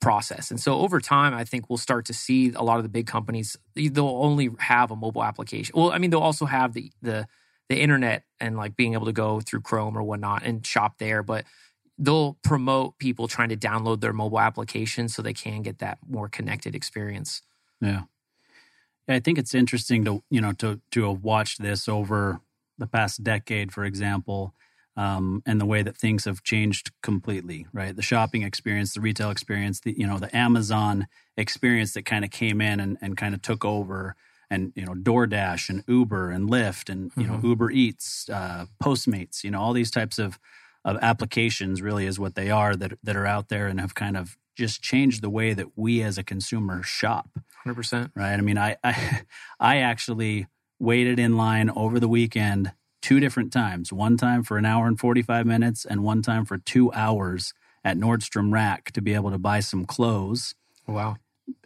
[0.00, 0.50] process.
[0.50, 3.06] And so over time, I think we'll start to see a lot of the big
[3.06, 3.56] companies.
[3.74, 5.74] They'll only have a mobile application.
[5.76, 7.26] Well, I mean, they'll also have the the
[7.68, 11.22] the internet and like being able to go through Chrome or whatnot and shop there,
[11.22, 11.44] but
[11.96, 16.28] they'll promote people trying to download their mobile application so they can get that more
[16.28, 17.42] connected experience.
[17.80, 18.02] Yeah.
[19.08, 22.40] I think it's interesting to you know to to watched this over
[22.82, 24.54] the past decade, for example,
[24.96, 27.96] um, and the way that things have changed completely, right?
[27.96, 32.30] The shopping experience, the retail experience, the you know the Amazon experience that kind of
[32.30, 34.16] came in and, and kind of took over,
[34.50, 37.40] and you know DoorDash and Uber and Lyft and you mm-hmm.
[37.40, 40.38] know Uber Eats, uh, Postmates, you know all these types of
[40.84, 44.16] of applications really is what they are that that are out there and have kind
[44.16, 47.30] of just changed the way that we as a consumer shop.
[47.62, 48.34] Hundred percent, right?
[48.34, 49.22] I mean, I I,
[49.60, 50.48] I actually
[50.82, 54.98] waited in line over the weekend two different times one time for an hour and
[54.98, 59.38] 45 minutes, and one time for two hours at Nordstrom Rack to be able to
[59.38, 60.54] buy some clothes.
[60.86, 61.16] Wow.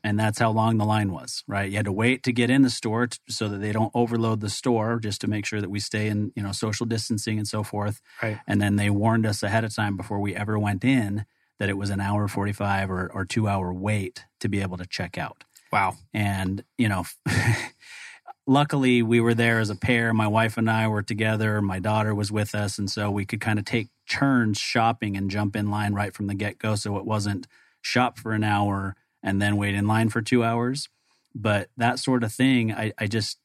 [0.02, 1.70] And that's how long the line was, right?
[1.70, 4.40] You had to wait to get in the store t- so that they don't overload
[4.40, 7.46] the store, just to make sure that we stay in, you know, social distancing and
[7.46, 8.00] so forth.
[8.22, 8.38] Right.
[8.46, 11.26] And then they warned us ahead of time before we ever went in
[11.58, 14.86] that it was an hour 45 or, or two hour wait to be able to
[14.86, 15.44] check out.
[15.70, 15.96] Wow.
[16.14, 17.04] And, you know,
[18.46, 20.14] luckily we were there as a pair.
[20.14, 21.60] My wife and I were together.
[21.60, 22.78] My daughter was with us.
[22.78, 26.28] And so we could kind of take turns shopping and jump in line right from
[26.28, 26.76] the get go.
[26.76, 27.46] So it wasn't
[27.82, 30.88] shop for an hour and then wait in line for two hours.
[31.34, 33.38] But that sort of thing, I, I just,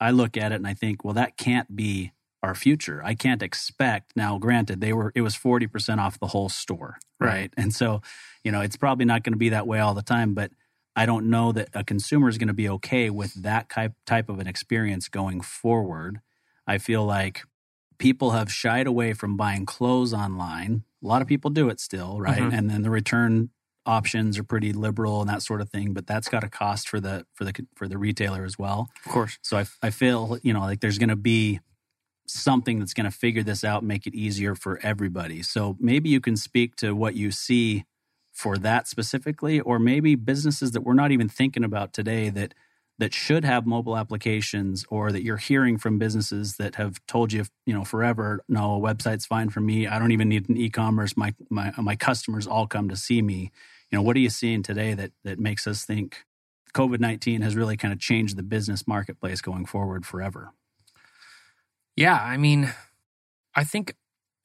[0.00, 3.02] I look at it and I think, well, that can't be our future.
[3.04, 6.98] I can't expect now, granted, they were, it was 40% off the whole store.
[7.18, 7.28] Right.
[7.28, 7.54] right?
[7.56, 8.02] And so,
[8.44, 10.50] you know, it's probably not going to be that way all the time, but
[10.96, 14.28] I don't know that a consumer is going to be okay with that type type
[14.30, 16.20] of an experience going forward.
[16.66, 17.42] I feel like
[17.98, 20.84] people have shied away from buying clothes online.
[21.04, 22.38] A lot of people do it still, right?
[22.38, 22.54] Mm-hmm.
[22.54, 23.50] And then the return
[23.84, 26.98] options are pretty liberal and that sort of thing, but that's got a cost for
[26.98, 28.88] the for the for the retailer as well.
[29.04, 29.38] Of course.
[29.42, 31.60] So I I feel, you know, like there's going to be
[32.26, 35.42] something that's going to figure this out, make it easier for everybody.
[35.42, 37.84] So maybe you can speak to what you see
[38.36, 42.52] for that specifically, or maybe businesses that we're not even thinking about today that
[42.98, 47.44] that should have mobile applications or that you're hearing from businesses that have told you
[47.64, 49.86] you know forever no a website's fine for me.
[49.86, 51.16] I don't even need an e-commerce.
[51.16, 53.50] My my my customers all come to see me.
[53.90, 56.24] You know what are you seeing today that that makes us think
[56.74, 60.50] covid-19 has really kind of changed the business marketplace going forward forever?
[61.96, 62.74] Yeah i mean
[63.54, 63.94] i think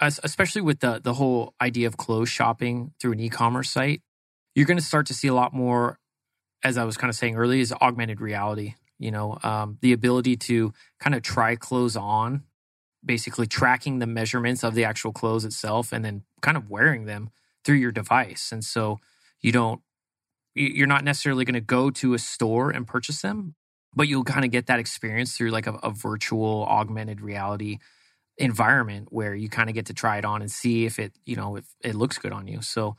[0.02, 4.02] especially with the the whole idea of clothes shopping through an e-commerce site,
[4.56, 6.00] you're going to start to see a lot more.
[6.64, 8.76] As I was kind of saying earlier, is augmented reality.
[9.00, 12.44] You know, um, the ability to kind of try clothes on,
[13.04, 17.32] basically tracking the measurements of the actual clothes itself, and then kind of wearing them
[17.64, 18.52] through your device.
[18.52, 19.00] And so
[19.42, 19.82] you don't,
[20.54, 23.56] you're not necessarily going to go to a store and purchase them,
[23.96, 27.80] but you'll kind of get that experience through like a, a virtual augmented reality
[28.42, 31.36] environment where you kind of get to try it on and see if it, you
[31.36, 32.62] know, if it looks good on you.
[32.62, 32.98] So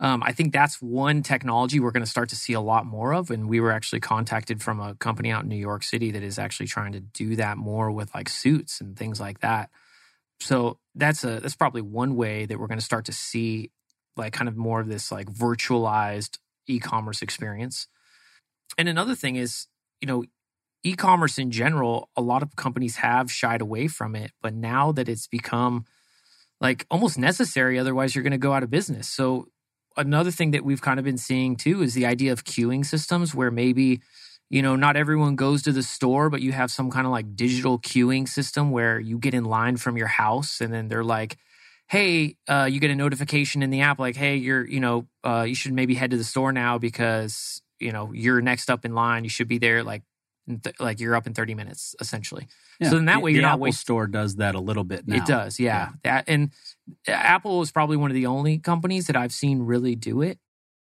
[0.00, 3.14] Um, I think that's one technology we're going to start to see a lot more
[3.14, 3.30] of.
[3.30, 6.38] And we were actually contacted from a company out in New York City that is
[6.38, 9.70] actually trying to do that more with like suits and things like that.
[10.40, 13.70] So that's a that's probably one way that we're going to start to see
[14.16, 17.86] like kind of more of this like virtualized e-commerce experience.
[18.76, 19.68] And another thing is,
[20.00, 20.24] you know,
[20.84, 25.08] e-commerce in general, a lot of companies have shied away from it, but now that
[25.08, 25.84] it's become
[26.60, 29.08] like almost necessary otherwise you're going to go out of business.
[29.08, 29.48] So
[29.96, 33.34] another thing that we've kind of been seeing too is the idea of queuing systems
[33.34, 34.00] where maybe
[34.50, 37.36] you know not everyone goes to the store but you have some kind of like
[37.36, 41.36] digital queuing system where you get in line from your house and then they're like
[41.88, 45.44] hey uh, you get a notification in the app like hey you're you know uh,
[45.46, 48.94] you should maybe head to the store now because you know you're next up in
[48.94, 50.02] line you should be there like
[50.48, 52.46] th- like you're up in 30 minutes essentially
[52.80, 54.60] Yeah, so in that the- way the you're not Apple wasting Store does that a
[54.60, 55.16] little bit now.
[55.16, 55.90] it does, yeah.
[56.02, 56.50] That and
[57.06, 60.38] Apple is probably one of the only companies that I've seen really do it.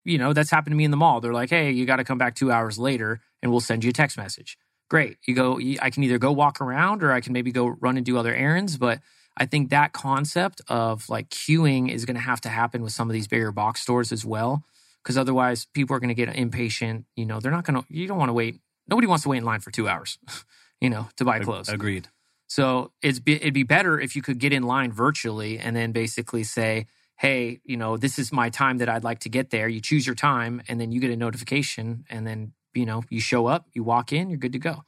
[0.05, 1.19] You know, that's happened to me in the mall.
[1.21, 3.89] They're like, "Hey, you got to come back 2 hours later and we'll send you
[3.89, 4.57] a text message."
[4.89, 5.17] Great.
[5.27, 8.05] You go I can either go walk around or I can maybe go run and
[8.05, 8.99] do other errands, but
[9.37, 13.09] I think that concept of like queuing is going to have to happen with some
[13.09, 14.63] of these bigger box stores as well
[15.03, 18.07] because otherwise people are going to get impatient, you know, they're not going to you
[18.07, 18.59] don't want to wait.
[18.89, 20.17] Nobody wants to wait in line for 2 hours,
[20.81, 21.69] you know, to buy clothes.
[21.69, 22.07] Agreed.
[22.47, 25.91] So it's be, it'd be better if you could get in line virtually and then
[25.91, 29.67] basically say, "Hey, you know, this is my time that I'd like to get there."
[29.67, 33.19] You choose your time, and then you get a notification, and then you know you
[33.19, 34.83] show up, you walk in, you're good to go.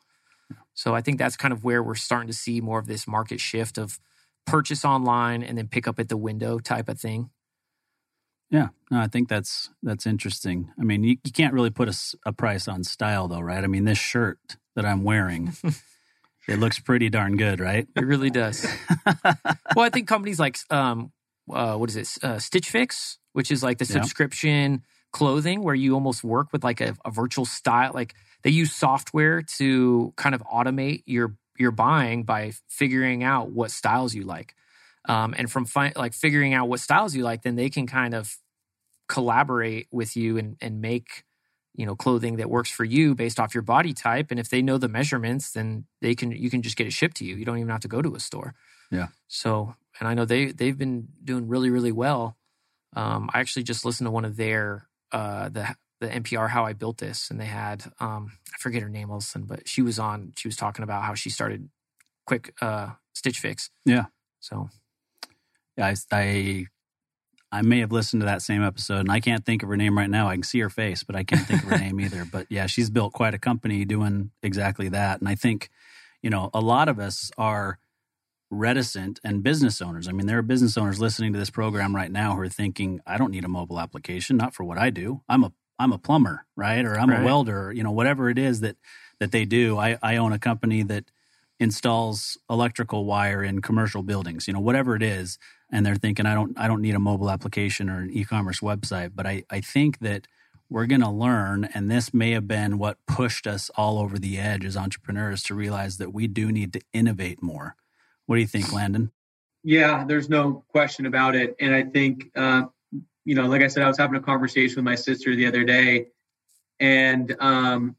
[0.74, 3.40] So I think that's kind of where we're starting to see more of this market
[3.40, 4.00] shift of
[4.46, 7.30] purchase online and then pick up at the window type of thing.
[8.52, 10.72] Yeah, no, I think that's that's interesting.
[10.78, 13.64] I mean, you, you can't really put a, a, price on style, though, right?
[13.64, 15.54] I mean, this shirt that I'm wearing,
[16.50, 17.88] it looks pretty darn good, right?
[17.96, 18.68] It really does.
[19.76, 21.14] well, I think companies like um,
[21.50, 24.02] uh, what is it, uh, Stitch Fix, which is like the Yeah.
[24.02, 27.92] subscription clothing where you almost work with like a, a virtual style.
[27.94, 33.72] Like they use software to kind of automate your your buying by figuring out what
[33.72, 34.56] styles you like,
[35.08, 38.14] um, and from fi- like figuring out what styles you like, then they can kind
[38.14, 38.38] of
[39.12, 41.26] collaborate with you and and make
[41.76, 44.62] you know clothing that works for you based off your body type and if they
[44.62, 47.36] know the measurements then they can you can just get it shipped to you.
[47.36, 48.56] You don't even have to go to a store.
[48.90, 49.08] Yeah.
[49.28, 52.38] so and i know they they've been doing really really well.
[52.96, 56.72] Um i actually just listened to one of their uh the the npr how i
[56.72, 60.32] built this and they had um i forget her name Wilson, but she was on
[60.38, 61.70] she was talking about how she started
[62.26, 63.70] quick uh stitch fix.
[63.86, 64.06] Yeah.
[64.40, 64.70] so.
[65.78, 66.68] Yeah, I, I
[67.52, 69.98] I may have listened to that same episode, and I can't think of her name
[69.98, 70.30] right now.
[70.30, 72.26] I can see her face, but I can't think of her name either.
[72.26, 75.20] But yeah, she's built quite a company doing exactly that.
[75.20, 75.70] And I think,
[76.22, 77.78] you know, a lot of us are
[78.50, 80.08] reticent and business owners.
[80.08, 83.02] I mean, there are business owners listening to this program right now who are thinking,
[83.06, 85.22] I don't need a mobile application, not for what I do.
[85.28, 86.86] I'm a I'm a plumber, right?
[86.86, 87.22] Or I'm Right.
[87.22, 88.78] a welder, or, you know, whatever it is that
[89.20, 89.78] that they do.
[89.78, 91.06] I, I own a company that
[91.60, 95.38] installs electrical wire in commercial buildings, you know, whatever it is.
[95.72, 99.12] And they're thinking, I don't I don't need a mobile application or an e-commerce website.
[99.16, 100.28] But I, I think that
[100.70, 104.66] we're gonna learn, and this may have been what pushed us all over the edge
[104.66, 107.76] as entrepreneurs to realize that we do need to innovate more.
[108.26, 109.12] What do you think, Landon?
[109.64, 111.56] Yeah, there's no question about it.
[111.60, 112.64] And I think, uh,
[113.26, 115.64] you know, like I said, I was having a conversation with my sister the other
[115.64, 116.08] day,
[116.80, 117.96] and um,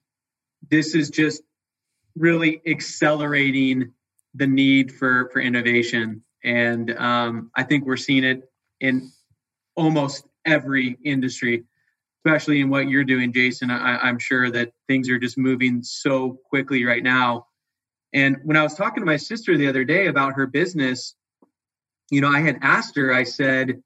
[0.69, 1.43] this is just
[2.17, 3.93] really accelerating
[4.35, 6.23] the need for for innovation.
[6.45, 8.43] And um, I think we're seeing it
[8.81, 9.11] in
[9.77, 11.65] almost every industry,
[12.25, 13.71] especially in what you're doing, Jason.
[13.71, 17.47] I, I'm sure that things are just moving so quickly right now.
[18.13, 21.15] And when I was talking to my sister the other day about her business,
[22.11, 23.83] you know, I had asked her, I said,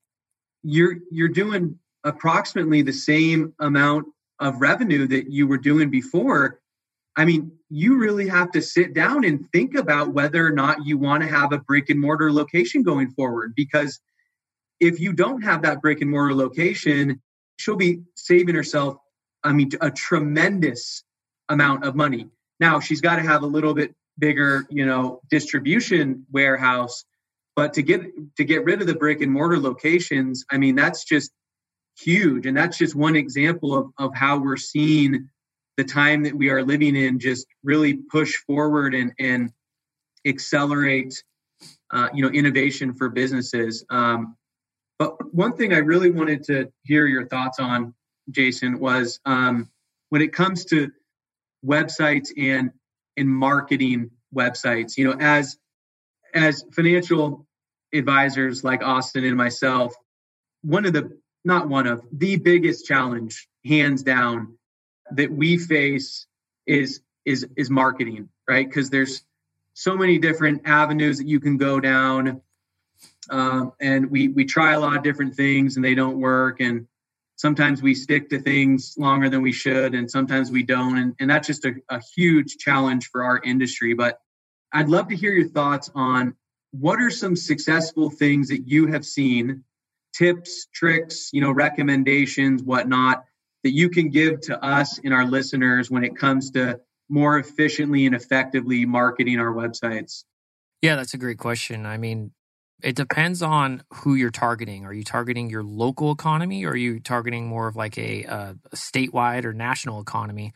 [0.62, 4.06] You're you're doing approximately the same amount
[4.40, 6.60] of revenue that you were doing before.
[7.16, 10.98] I mean, you really have to sit down and think about whether or not you
[10.98, 13.54] want to have a brick and mortar location going forward.
[13.56, 14.00] Because
[14.80, 17.22] if you don't have that brick and mortar location,
[17.58, 18.98] she'll be saving herself,
[19.42, 21.02] I mean, a tremendous
[21.48, 22.28] amount of money.
[22.60, 27.04] Now she's got to have a little bit bigger, you know, distribution warehouse,
[27.54, 28.02] but to get
[28.36, 31.32] to get rid of the brick and mortar locations, I mean, that's just
[31.98, 32.46] huge.
[32.46, 35.28] And that's just one example of, of how we're seeing
[35.76, 39.52] the time that we are living in just really push forward and, and
[40.26, 41.22] accelerate,
[41.92, 43.84] uh, you know, innovation for businesses.
[43.90, 44.36] Um,
[44.98, 47.94] but one thing I really wanted to hear your thoughts on,
[48.30, 49.70] Jason, was um,
[50.08, 50.90] when it comes to
[51.64, 52.70] websites and
[53.16, 54.96] and marketing websites.
[54.96, 55.58] You know, as
[56.34, 57.46] as financial
[57.94, 59.94] advisors like Austin and myself,
[60.62, 64.58] one of the not one of the biggest challenge, hands down,
[65.12, 66.26] that we face
[66.66, 68.68] is is is marketing, right?
[68.68, 69.24] Because there's
[69.74, 72.40] so many different avenues that you can go down,
[73.30, 76.86] um, and we we try a lot of different things and they don't work, and
[77.36, 81.30] sometimes we stick to things longer than we should, and sometimes we don't, and, and
[81.30, 83.94] that's just a, a huge challenge for our industry.
[83.94, 84.18] But
[84.72, 86.34] I'd love to hear your thoughts on
[86.72, 89.64] what are some successful things that you have seen,
[90.14, 93.24] tips, tricks, you know, recommendations, whatnot,
[93.66, 98.06] that you can give to us and our listeners when it comes to more efficiently
[98.06, 100.22] and effectively marketing our websites?
[100.82, 101.84] Yeah, that's a great question.
[101.84, 102.30] I mean,
[102.80, 104.84] it depends on who you're targeting.
[104.84, 108.56] Are you targeting your local economy or are you targeting more of like a, a
[108.72, 110.52] statewide or national economy?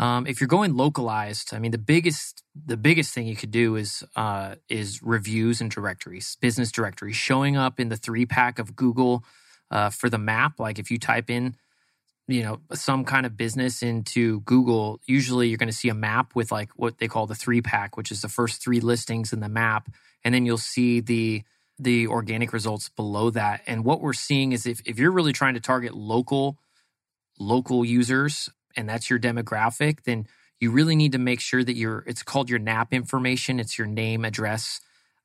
[0.00, 3.76] Um, if you're going localized, I mean the biggest the biggest thing you could do
[3.76, 8.74] is uh, is reviews and directories, business directories, showing up in the three pack of
[8.74, 9.22] Google
[9.70, 10.58] uh, for the map.
[10.58, 11.56] Like if you type in,
[12.28, 16.34] you know, some kind of business into Google, usually you're going to see a map
[16.34, 19.40] with like what they call the three pack, which is the first three listings in
[19.40, 19.88] the map,
[20.22, 21.42] and then you'll see the
[21.78, 23.62] the organic results below that.
[23.66, 26.58] And what we're seeing is if if you're really trying to target local
[27.38, 30.26] local users and that's your demographic, then
[30.60, 33.58] you really need to make sure that your it's called your NAP information.
[33.58, 34.80] It's your name, address,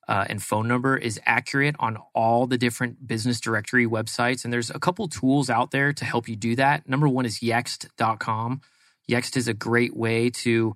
[0.07, 4.43] uh, and phone number is accurate on all the different business directory websites.
[4.43, 6.87] And there's a couple tools out there to help you do that.
[6.87, 8.61] Number one is Yext.com.
[9.09, 10.75] Yext is a great way to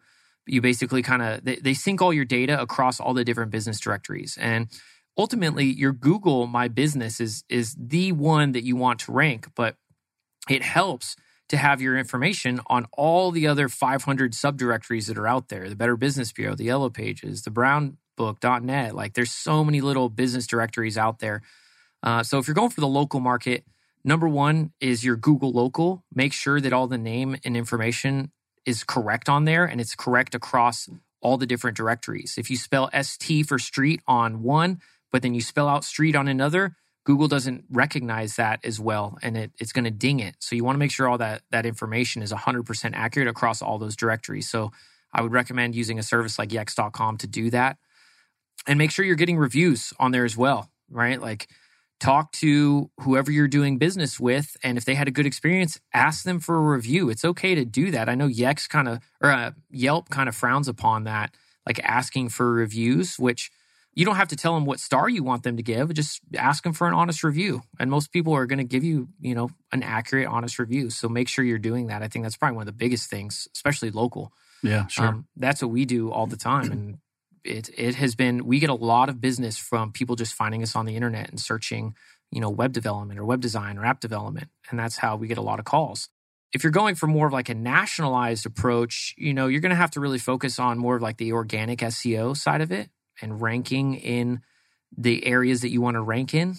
[0.49, 3.81] you basically kind of they, they sync all your data across all the different business
[3.81, 4.67] directories and
[5.17, 9.75] ultimately your google my business is is the one that you want to rank but
[10.49, 11.17] it helps
[11.49, 15.75] to have your information on all the other 500 subdirectories that are out there the
[15.75, 18.95] Better Business Bureau, the Yellow Pages, the Brown Book.net.
[18.95, 21.41] Like there's so many little business directories out there.
[22.03, 23.63] Uh, so if you're going for the local market,
[24.03, 26.03] number one is your Google local.
[26.13, 28.31] Make sure that all the name and information
[28.65, 30.89] is correct on there and it's correct across
[31.21, 32.35] all the different directories.
[32.37, 36.27] If you spell ST for street on one, but then you spell out street on
[36.27, 36.75] another,
[37.07, 40.35] Google doesn't recognize that as well, and it, it's going to ding it.
[40.39, 43.77] So you want to make sure all that that information is 100% accurate across all
[43.77, 44.49] those directories.
[44.49, 44.73] So
[45.13, 47.77] I would recommend using a service like Yext.com to do that,
[48.65, 50.69] and make sure you're getting reviews on there as well.
[50.89, 51.47] Right, like
[51.99, 56.23] talk to whoever you're doing business with, and if they had a good experience, ask
[56.23, 57.09] them for a review.
[57.09, 58.07] It's okay to do that.
[58.07, 61.35] I know Yext kind of or uh, Yelp kind of frowns upon that,
[61.65, 63.51] like asking for reviews, which
[63.97, 66.63] you don't have to tell them what star you want them to give just ask
[66.63, 69.49] them for an honest review and most people are going to give you you know
[69.71, 72.61] an accurate honest review so make sure you're doing that i think that's probably one
[72.61, 74.31] of the biggest things especially local
[74.61, 76.97] yeah sure um, that's what we do all the time and
[77.47, 80.75] it it has been we get a lot of business from people just finding us
[80.75, 81.95] on the internet and searching
[82.31, 85.37] you know web development or web design or app development and that's how we get
[85.37, 86.09] a lot of calls
[86.53, 89.75] if you're going for more of like a nationalized approach you know you're going to
[89.75, 92.89] have to really focus on more of like the organic seo side of it
[93.21, 94.41] and ranking in
[94.95, 96.55] the areas that you want to rank in.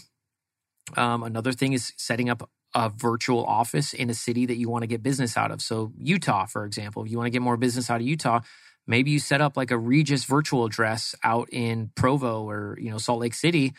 [0.97, 4.82] Um, another thing is setting up a virtual office in a city that you want
[4.82, 5.62] to get business out of.
[5.62, 8.41] So, Utah, for example, if you want to get more business out of Utah,
[8.89, 12.99] maybe you set up like a Regus virtual address out in Provo or you know
[12.99, 13.74] Salt Lake City,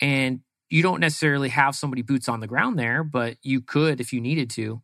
[0.00, 0.40] and
[0.70, 4.20] you don't necessarily have somebody boots on the ground there, but you could if you
[4.20, 4.82] needed to.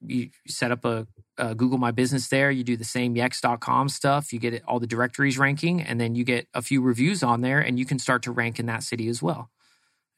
[0.00, 1.06] You set up a
[1.38, 2.50] uh, Google My Business there.
[2.50, 4.32] You do the same Yext.com stuff.
[4.32, 7.60] You get all the directories ranking, and then you get a few reviews on there,
[7.60, 9.50] and you can start to rank in that city as well.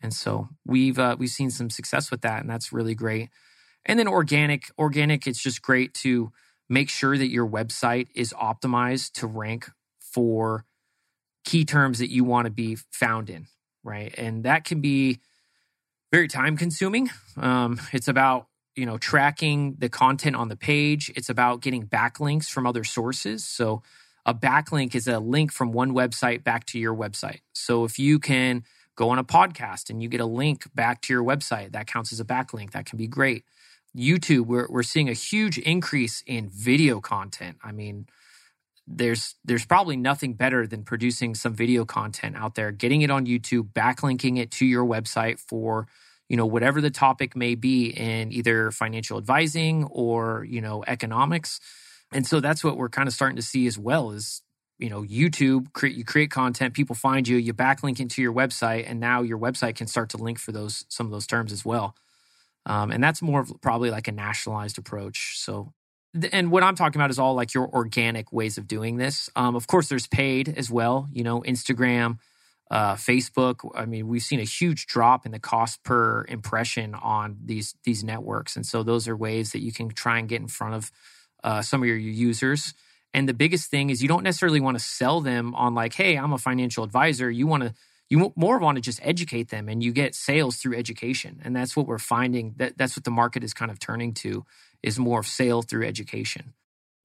[0.00, 3.30] And so we've uh, we've seen some success with that, and that's really great.
[3.86, 6.30] And then organic, organic, it's just great to
[6.68, 10.64] make sure that your website is optimized to rank for
[11.44, 13.46] key terms that you want to be found in,
[13.82, 14.14] right?
[14.18, 15.20] And that can be
[16.12, 17.10] very time consuming.
[17.36, 18.46] Um, it's about
[18.76, 21.10] you know tracking the content on the page.
[21.16, 23.44] It's about getting backlinks from other sources.
[23.44, 23.82] So
[24.26, 27.40] a backlink is a link from one website back to your website.
[27.52, 28.64] So if you can
[28.98, 32.12] go on a podcast and you get a link back to your website that counts
[32.12, 32.72] as a backlink.
[32.72, 33.44] That can be great
[33.96, 37.56] youtube we're, we're seeing a huge increase in video content.
[37.62, 38.06] I mean
[38.86, 43.26] there's there's probably nothing better than producing some video content out there getting it on
[43.26, 45.86] youtube backlinking it to your website for
[46.28, 51.60] you know whatever the topic may be in either financial advising or you know economics.
[52.12, 54.42] And so that's what we're kind of starting to see as well is
[54.78, 58.84] you know youtube create you create content people find you you backlink into your website
[58.88, 61.64] and now your website can start to link for those some of those terms as
[61.64, 61.96] well
[62.66, 65.72] um, and that's more of probably like a nationalized approach so
[66.32, 69.56] and what i'm talking about is all like your organic ways of doing this um,
[69.56, 72.18] of course there's paid as well you know instagram
[72.70, 73.70] uh, Facebook.
[73.74, 78.04] I mean, we've seen a huge drop in the cost per impression on these these
[78.04, 80.92] networks, and so those are ways that you can try and get in front of
[81.42, 82.74] uh, some of your users.
[83.14, 86.16] And the biggest thing is you don't necessarily want to sell them on like, hey,
[86.16, 87.30] I'm a financial advisor.
[87.30, 87.74] You want to
[88.10, 91.76] you more want to just educate them, and you get sales through education, and that's
[91.76, 92.54] what we're finding.
[92.56, 94.44] That that's what the market is kind of turning to
[94.82, 96.54] is more of sale through education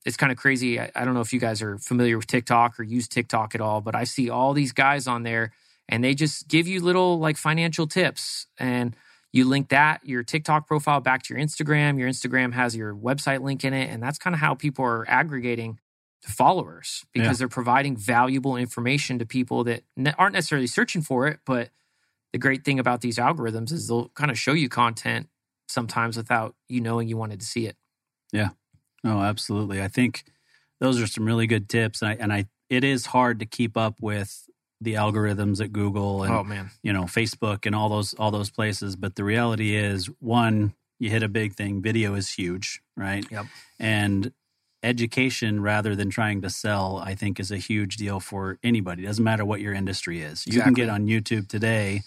[0.05, 0.79] it's kind of crazy.
[0.79, 3.61] I, I, don't know if you guys are familiar with TikTok or use TikTok at
[3.61, 5.51] all, but I see all these guys on there
[5.89, 8.95] and they just give you little like financial tips and
[9.31, 11.97] you link that your TikTok profile back to your Instagram.
[11.97, 13.89] Your Instagram has your website link in it.
[13.89, 15.79] And that's kind of how people are aggregating
[16.25, 17.33] followers because yeah.
[17.33, 19.83] they're providing valuable information to people that
[20.17, 21.39] aren't necessarily searching for it.
[21.45, 21.69] But
[22.31, 25.27] the great thing about these algorithms is they'll kind of show you content
[25.67, 27.75] sometimes without you knowing you wanted to see it.
[28.31, 28.49] Yeah.
[29.03, 29.81] Oh, absolutely.
[29.81, 30.23] I think
[30.79, 33.77] those are some really good tips, and I, and I it is hard to keep
[33.77, 34.49] up with
[34.81, 36.71] the algorithms at Google and oh, man.
[36.81, 38.95] you know Facebook and all those all those places.
[38.95, 41.81] But the reality is, one, you hit a big thing.
[41.81, 43.25] Video is huge, right?
[43.29, 43.45] Yep.
[43.79, 44.31] And
[44.83, 49.03] education rather than trying to sell, I think, is a huge deal for anybody.
[49.03, 50.45] It doesn't matter what your industry is.
[50.45, 52.01] You can get on YouTube today.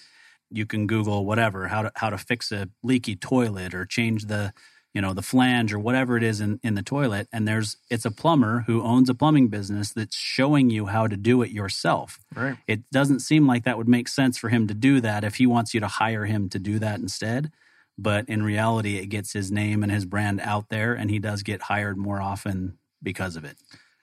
[0.51, 4.53] You can Google whatever how to how to fix a leaky toilet or change the
[4.97, 8.07] you know the flange or whatever it is in, in the toilet and there's it's
[8.07, 12.19] a plumber who owns a plumbing business that's showing you how to do it yourself
[12.35, 15.35] right it doesn't seem like that would make sense for him to do that if
[15.35, 17.53] he wants you to hire him to do that instead
[17.99, 21.43] but in reality it gets his name and his brand out there and he does
[21.43, 23.57] get hired more often because of it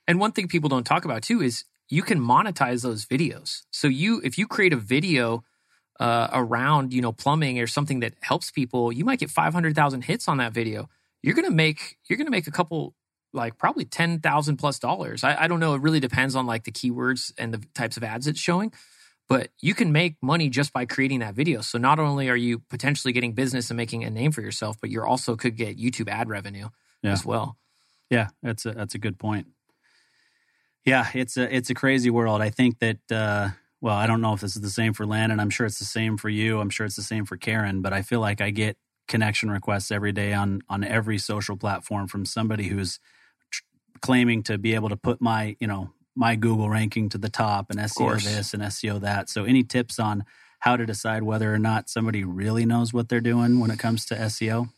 [0.07, 3.87] and one thing people don't talk about too is you can monetize those videos so
[3.87, 5.43] you if you create a video
[5.99, 9.75] uh, around you know plumbing or something that helps people, you might get five hundred
[9.75, 10.89] thousand hits on that video.
[11.21, 12.95] You're gonna make you're gonna make a couple
[13.31, 15.23] like probably ten thousand plus dollars.
[15.23, 15.75] I, I don't know.
[15.75, 18.73] It really depends on like the keywords and the types of ads it's showing.
[19.29, 21.61] But you can make money just by creating that video.
[21.61, 24.89] So not only are you potentially getting business and making a name for yourself, but
[24.89, 26.69] you also could get YouTube ad revenue
[27.01, 27.11] yeah.
[27.11, 27.57] as well.
[28.09, 29.47] Yeah, that's a that's a good point.
[30.85, 32.41] Yeah, it's a it's a crazy world.
[32.41, 33.49] I think that uh,
[33.81, 35.39] well, I don't know if this is the same for Landon.
[35.39, 36.59] I'm sure it's the same for you.
[36.59, 39.91] I'm sure it's the same for Karen, but I feel like I get connection requests
[39.91, 42.99] every day on on every social platform from somebody who's
[43.51, 43.63] tr-
[44.01, 47.69] claiming to be able to put my, you know, my Google ranking to the top
[47.69, 49.29] and SEO this and SEO that.
[49.29, 50.25] So any tips on
[50.59, 54.05] how to decide whether or not somebody really knows what they're doing when it comes
[54.05, 54.69] to SEO?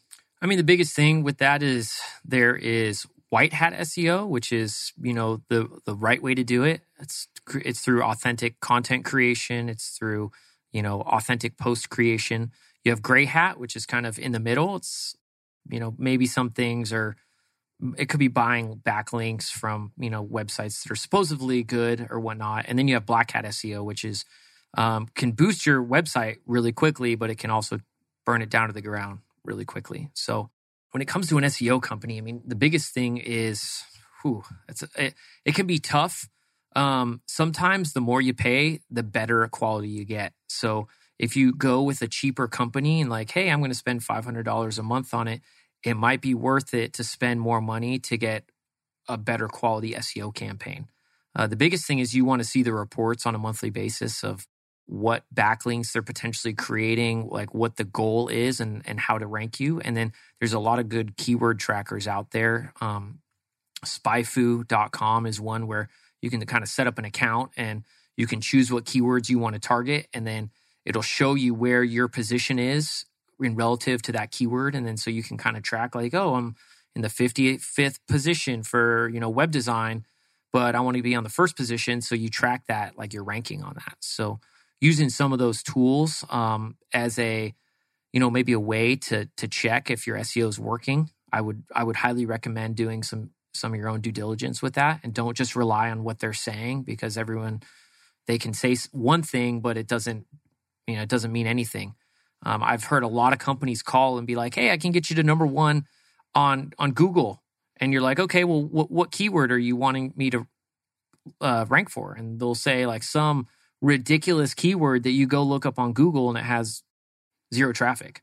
[0.41, 4.93] I mean, the biggest thing with that is there is white hat SEO, which is,
[5.01, 6.81] you know, the the right way to do it.
[6.99, 9.69] It's it's through authentic content creation.
[9.69, 10.31] It's through
[10.71, 12.51] you know authentic post creation.
[12.83, 14.75] You have gray hat, which is kind of in the middle.
[14.75, 15.15] It's
[15.69, 17.15] you know maybe some things are
[17.97, 22.65] it could be buying backlinks from you know websites that are supposedly good or whatnot,
[22.67, 24.25] and then you have black hat SEO, which is
[24.77, 27.79] um, can boost your website really quickly, but it can also
[28.25, 30.09] burn it down to the ground really quickly.
[30.13, 30.49] So
[30.91, 33.83] when it comes to an SEO company, I mean the biggest thing is,
[34.21, 35.13] whew, it's it,
[35.45, 36.29] it can be tough
[36.75, 40.33] um, sometimes the more you pay, the better quality you get.
[40.47, 44.01] So if you go with a cheaper company and like, hey, I'm going to spend
[44.01, 45.41] $500 a month on it,
[45.85, 48.49] it might be worth it to spend more money to get
[49.07, 50.87] a better quality SEO campaign.
[51.35, 54.23] Uh, the biggest thing is you want to see the reports on a monthly basis
[54.23, 54.47] of
[54.87, 59.59] what backlinks they're potentially creating, like what the goal is and, and how to rank
[59.59, 59.79] you.
[59.79, 62.73] And then there's a lot of good keyword trackers out there.
[62.81, 63.19] Um,
[63.83, 65.89] spyfu.com is one where
[66.21, 67.83] you can kind of set up an account and
[68.17, 70.49] you can choose what keywords you want to target and then
[70.85, 73.05] it'll show you where your position is
[73.41, 76.35] in relative to that keyword and then so you can kind of track like oh
[76.35, 76.55] i'm
[76.95, 80.05] in the 55th position for you know web design
[80.53, 83.23] but i want to be on the first position so you track that like your
[83.23, 83.97] ranking on that.
[83.99, 84.39] So
[84.81, 87.53] using some of those tools um, as a
[88.13, 91.63] you know maybe a way to to check if your seo is working i would
[91.75, 95.13] i would highly recommend doing some some of your own due diligence with that and
[95.13, 97.61] don't just rely on what they're saying because everyone
[98.27, 100.25] they can say one thing but it doesn't
[100.87, 101.95] you know it doesn't mean anything
[102.45, 105.09] um, i've heard a lot of companies call and be like hey i can get
[105.09, 105.85] you to number one
[106.35, 107.41] on on google.
[107.77, 110.47] And you're like okay well what, what keyword are you wanting me to
[111.41, 112.13] uh, rank for?
[112.13, 113.47] And they'll say like some
[113.81, 116.83] ridiculous keyword that you go look up on google and it has
[117.53, 118.21] zero traffic.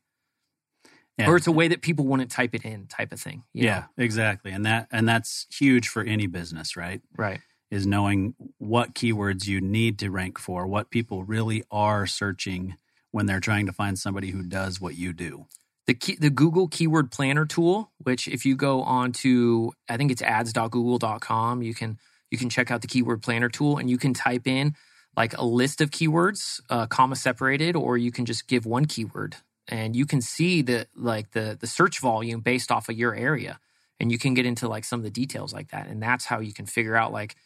[1.19, 1.29] Yeah.
[1.29, 4.05] or it's a way that people wouldn't type it in type of thing yeah know?
[4.05, 4.51] exactly.
[4.51, 7.03] And that and that's huge for any business right?
[7.17, 7.41] Right.
[7.71, 12.77] Is knowing what keywords you need to rank for what people really are searching
[13.13, 15.47] when they're trying to find somebody who does what you do.
[15.87, 20.11] The key, the Google Keyword Planner tool, which if you go on to I think
[20.11, 21.99] it's ads.google.com, you can
[22.31, 24.75] you can check out the Keyword Planner tool and you can type in
[25.17, 29.37] like a list of keywords, uh, comma separated, or you can just give one keyword.
[29.69, 33.61] And you can see the like the the search volume based off of your area.
[34.01, 35.87] And you can get into like some of the details like that.
[35.87, 37.37] And that's how you can figure out like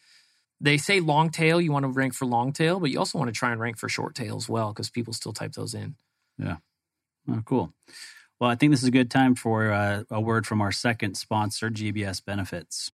[0.59, 3.27] they say long tail you want to rank for long tail but you also want
[3.27, 5.95] to try and rank for short tail as well because people still type those in.
[6.37, 6.57] Yeah.
[7.29, 7.73] Oh, cool.
[8.39, 11.15] Well i think this is a good time for uh, a word from our second
[11.15, 12.91] sponsor gbs benefits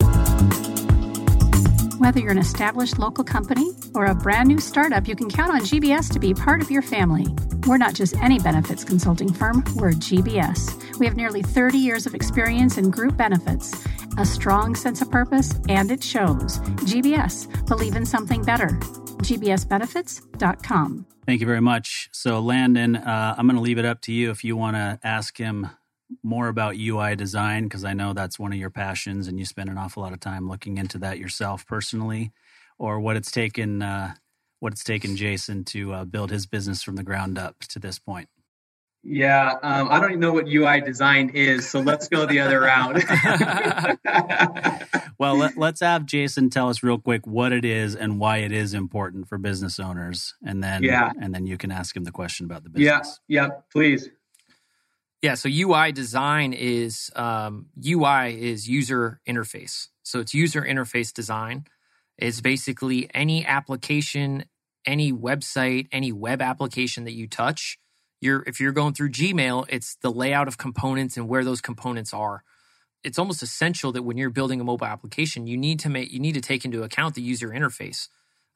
[1.98, 5.62] whether you're an established local company or a brand new startup, you can count on
[5.62, 7.26] GBS to be part of your family.
[7.66, 11.00] We're not just any benefits consulting firm, we're GBS.
[11.00, 13.86] We have nearly 30 years of experience in group benefits,
[14.18, 16.60] a strong sense of purpose, and it shows.
[16.86, 18.68] GBS, believe in something better.
[19.24, 21.06] GBSbenefits.com.
[21.26, 22.10] Thank you very much.
[22.14, 25.00] So, Landon, uh, I'm going to leave it up to you if you want to
[25.04, 25.70] ask him
[26.24, 29.70] more about UI design because I know that's one of your passions and you spend
[29.70, 32.32] an awful lot of time looking into that yourself personally,
[32.78, 34.14] or what it's taken uh,
[34.60, 38.00] what it's taken Jason to uh, build his business from the ground up to this
[38.00, 38.30] point.
[39.04, 42.62] Yeah, um, I don't even know what UI design is, so let's go the other
[42.62, 42.98] route.
[45.18, 48.52] well, let, us have Jason tell us real quick what it is and why it
[48.52, 52.12] is important for business owners, and then yeah, and then you can ask him the
[52.12, 53.20] question about the business.
[53.28, 54.10] Yeah, yeah, please.
[55.22, 59.88] Yeah, so UI design is um, UI is user interface.
[60.04, 61.66] So it's user interface design.
[62.18, 64.46] It's basically any application,
[64.86, 67.80] any website, any web application that you touch.
[68.22, 72.14] You're if you're going through Gmail, it's the layout of components and where those components
[72.14, 72.44] are.
[73.04, 76.20] It's almost essential that when you're building a mobile application, you need to make you
[76.20, 78.08] need to take into account the user interface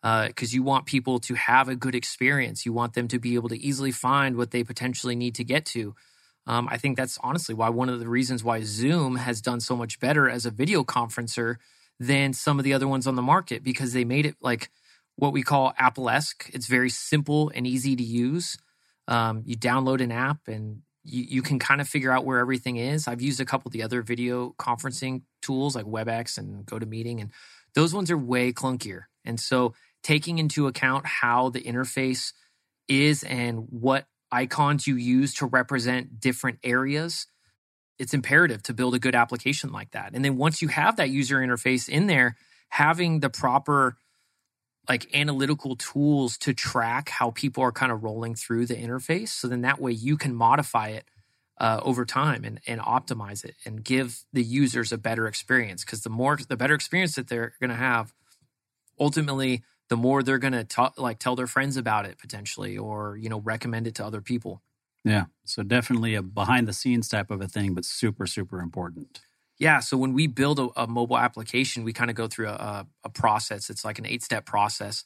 [0.01, 2.65] because uh, you want people to have a good experience.
[2.65, 5.65] You want them to be able to easily find what they potentially need to get
[5.67, 5.95] to.
[6.47, 9.75] Um, I think that's honestly why one of the reasons why Zoom has done so
[9.75, 11.55] much better as a video conferencer
[11.99, 14.71] than some of the other ones on the market because they made it like
[15.15, 16.49] what we call Apple esque.
[16.53, 18.57] It's very simple and easy to use.
[19.07, 22.77] Um, you download an app and you, you can kind of figure out where everything
[22.77, 23.07] is.
[23.07, 27.31] I've used a couple of the other video conferencing tools like WebEx and GoToMeeting, and
[27.75, 29.03] those ones are way clunkier.
[29.25, 29.73] And so,
[30.03, 32.33] taking into account how the interface
[32.87, 37.27] is and what icons you use to represent different areas,
[37.99, 40.11] it's imperative to build a good application like that.
[40.13, 42.35] And then once you have that user interface in there,
[42.69, 43.97] having the proper
[44.89, 49.29] like analytical tools to track how people are kind of rolling through the interface.
[49.29, 51.05] So then that way you can modify it
[51.59, 55.85] uh, over time and, and optimize it and give the users a better experience.
[55.85, 58.13] Because the more, the better experience that they're going to have,
[58.99, 63.27] ultimately the more they're going to like tell their friends about it potentially or you
[63.27, 64.61] know recommend it to other people.
[65.03, 69.19] Yeah so definitely a behind the scenes type of a thing but super super important.
[69.59, 72.87] Yeah so when we build a, a mobile application we kind of go through a,
[73.03, 73.69] a, process.
[73.69, 75.03] It's like an eight step process.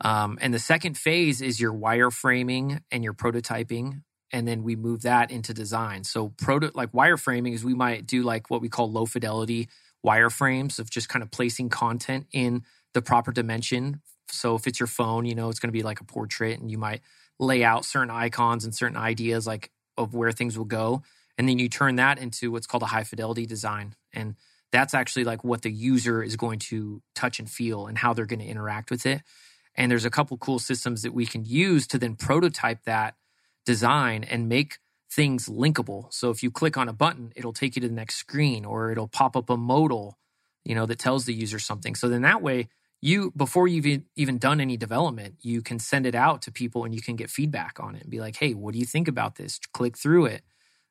[0.00, 4.02] Um, and the second phase is your wireframing and your prototyping
[4.32, 6.04] and then we move that into design.
[6.04, 9.68] So proto like wireframing is we might do like what we call low fidelity
[10.06, 12.62] wireframes of just kind of placing content in
[12.94, 14.00] the proper dimension
[14.32, 16.70] so if it's your phone, you know, it's going to be like a portrait and
[16.70, 17.02] you might
[17.38, 21.02] lay out certain icons and certain ideas like of where things will go.
[21.38, 23.94] And then you turn that into what's called a high fidelity design.
[24.12, 24.36] And
[24.72, 28.26] that's actually like what the user is going to touch and feel and how they're
[28.26, 29.22] going to interact with it.
[29.74, 33.14] And there's a couple cool systems that we can use to then prototype that
[33.64, 34.78] design and make
[35.10, 36.12] things linkable.
[36.12, 38.92] So if you click on a button, it'll take you to the next screen or
[38.92, 40.18] it'll pop up a modal,
[40.64, 41.94] you know, that tells the user something.
[41.94, 42.68] So then that way
[43.00, 46.94] you before you've even done any development you can send it out to people and
[46.94, 49.36] you can get feedback on it and be like hey what do you think about
[49.36, 49.58] this?
[49.72, 50.42] Click through it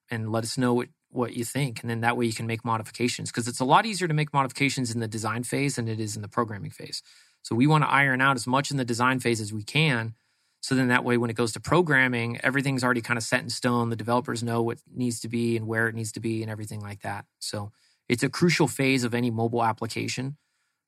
[0.10, 1.82] and let us know what what you think.
[1.82, 4.32] And then that way you can make modifications because it's a lot easier to make
[4.32, 7.02] modifications in the design phase than it is in the programming phase.
[7.42, 10.14] So we want to iron out as much in the design phase as we can
[10.62, 13.50] so then that way when it goes to programming everything's already kind of set in
[13.50, 16.52] stone the developers know what needs to be and where it needs to be and
[16.52, 17.26] everything like that.
[17.40, 17.72] So
[18.08, 20.38] it's a crucial phase of any mobile application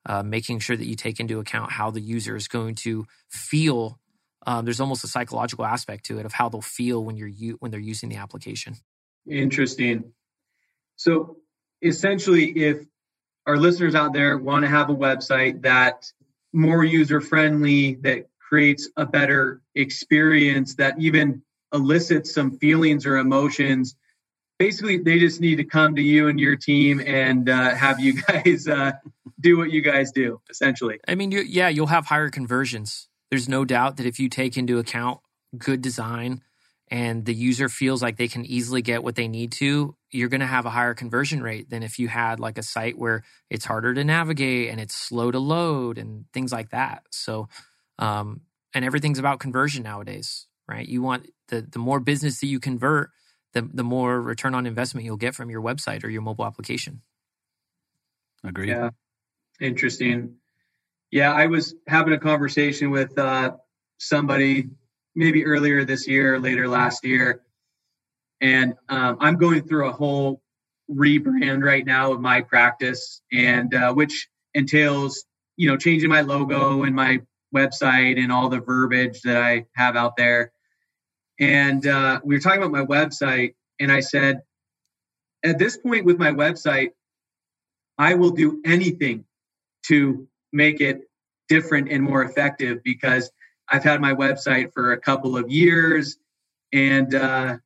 [0.06, 3.99] uh, making sure that you take into account how the user is going to feel.
[4.47, 7.58] Um, there's almost a psychological aspect to it of how they'll feel when you're u-
[7.60, 8.76] when they're using the application.
[9.30, 10.14] Interesting.
[10.95, 11.38] So
[11.82, 12.86] essentially, if
[13.45, 16.12] our listeners out there want to have a website that
[16.54, 21.41] more user friendly, that creates a better experience, that even
[21.74, 23.95] elicits some feelings or emotions
[24.62, 28.22] basically they just need to come to you and your team and uh, have you
[28.28, 28.93] guys uh,
[29.39, 30.99] do what you guys do essentially.
[31.07, 33.07] I mean you, yeah you'll have higher conversions.
[33.30, 35.20] There's no doubt that if you take into account
[35.57, 36.41] good design
[36.89, 40.41] and the user feels like they can easily get what they need to you're going
[40.41, 43.66] to have a higher conversion rate than if you had like a site where it's
[43.66, 47.03] harder to navigate and it's slow to load and things like that.
[47.09, 47.47] So
[47.97, 48.41] um,
[48.74, 50.88] and everything's about conversion nowadays, right?
[50.88, 53.09] You want the the more business that you convert,
[53.54, 57.02] the the more return on investment you'll get from your website or your mobile application.
[58.43, 58.70] Agreed.
[58.70, 58.89] Yeah.
[59.60, 60.36] Interesting.
[61.12, 63.52] Yeah, I was having a conversation with uh,
[63.97, 64.70] somebody
[65.14, 67.41] maybe earlier this year, later last year,
[68.39, 70.41] and um, I'm going through a whole
[70.89, 75.26] rebrand right now of my practice, and uh, which entails
[75.58, 77.20] you know changing my logo and my
[77.54, 80.52] website and all the verbiage that I have out there.
[81.41, 84.43] And uh, we were talking about my website, and I said,
[85.43, 86.89] at this point with my website,
[87.97, 89.25] I will do anything
[89.87, 91.01] to make it
[91.49, 93.31] different and more effective because
[93.67, 96.17] I've had my website for a couple of years,
[96.71, 97.57] and uh,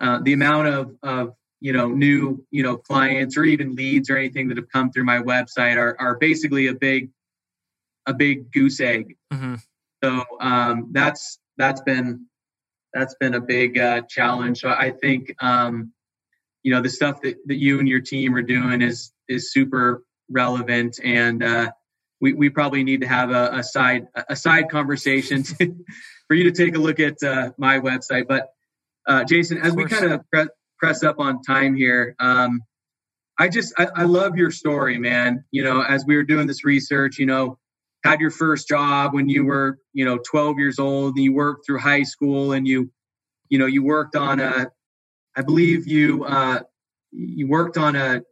[0.00, 4.16] uh, the amount of, of you know new you know clients or even leads or
[4.16, 7.10] anything that have come through my website are are basically a big
[8.06, 9.16] a big goose egg.
[9.32, 9.54] Mm-hmm.
[10.04, 12.26] So um, that's that's been
[12.92, 14.60] that's been a big uh, challenge.
[14.60, 15.92] So I think um,
[16.62, 20.02] you know the stuff that, that you and your team are doing is is super
[20.28, 21.70] relevant, and uh,
[22.20, 25.74] we we probably need to have a, a side a side conversation to,
[26.28, 28.26] for you to take a look at uh, my website.
[28.28, 28.48] But
[29.06, 32.62] uh, Jason, as we kind of pre- press up on time here, um,
[33.38, 35.44] I just I, I love your story, man.
[35.50, 37.58] You know, as we were doing this research, you know,
[38.04, 41.66] had your first job when you were you know 12 years old, and you worked
[41.66, 42.90] through high school, and you
[43.48, 44.70] you know you worked on a
[45.36, 46.60] I believe you uh,
[47.12, 48.22] you worked on a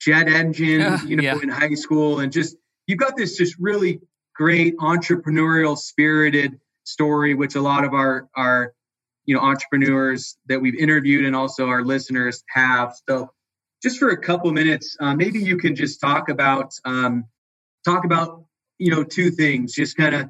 [0.00, 1.38] jet engine, uh, you know, yeah.
[1.42, 4.00] in high school, and just you've got this just really
[4.34, 8.72] great entrepreneurial spirited story, which a lot of our our
[9.24, 12.94] you know entrepreneurs that we've interviewed and also our listeners have.
[13.08, 13.30] So,
[13.82, 17.24] just for a couple minutes, uh, maybe you can just talk about um,
[17.84, 18.45] talk about
[18.78, 20.28] you know two things, just kind of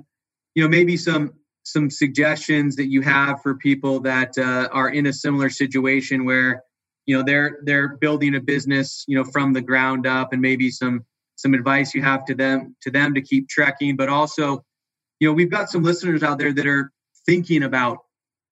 [0.55, 1.33] you know maybe some
[1.65, 6.63] some suggestions that you have for people that uh, are in a similar situation where
[7.07, 10.71] you know they're they're building a business you know from the ground up and maybe
[10.71, 11.05] some
[11.37, 14.65] some advice you have to them to them to keep trekking but also
[15.21, 16.91] you know we've got some listeners out there that are
[17.27, 17.99] thinking about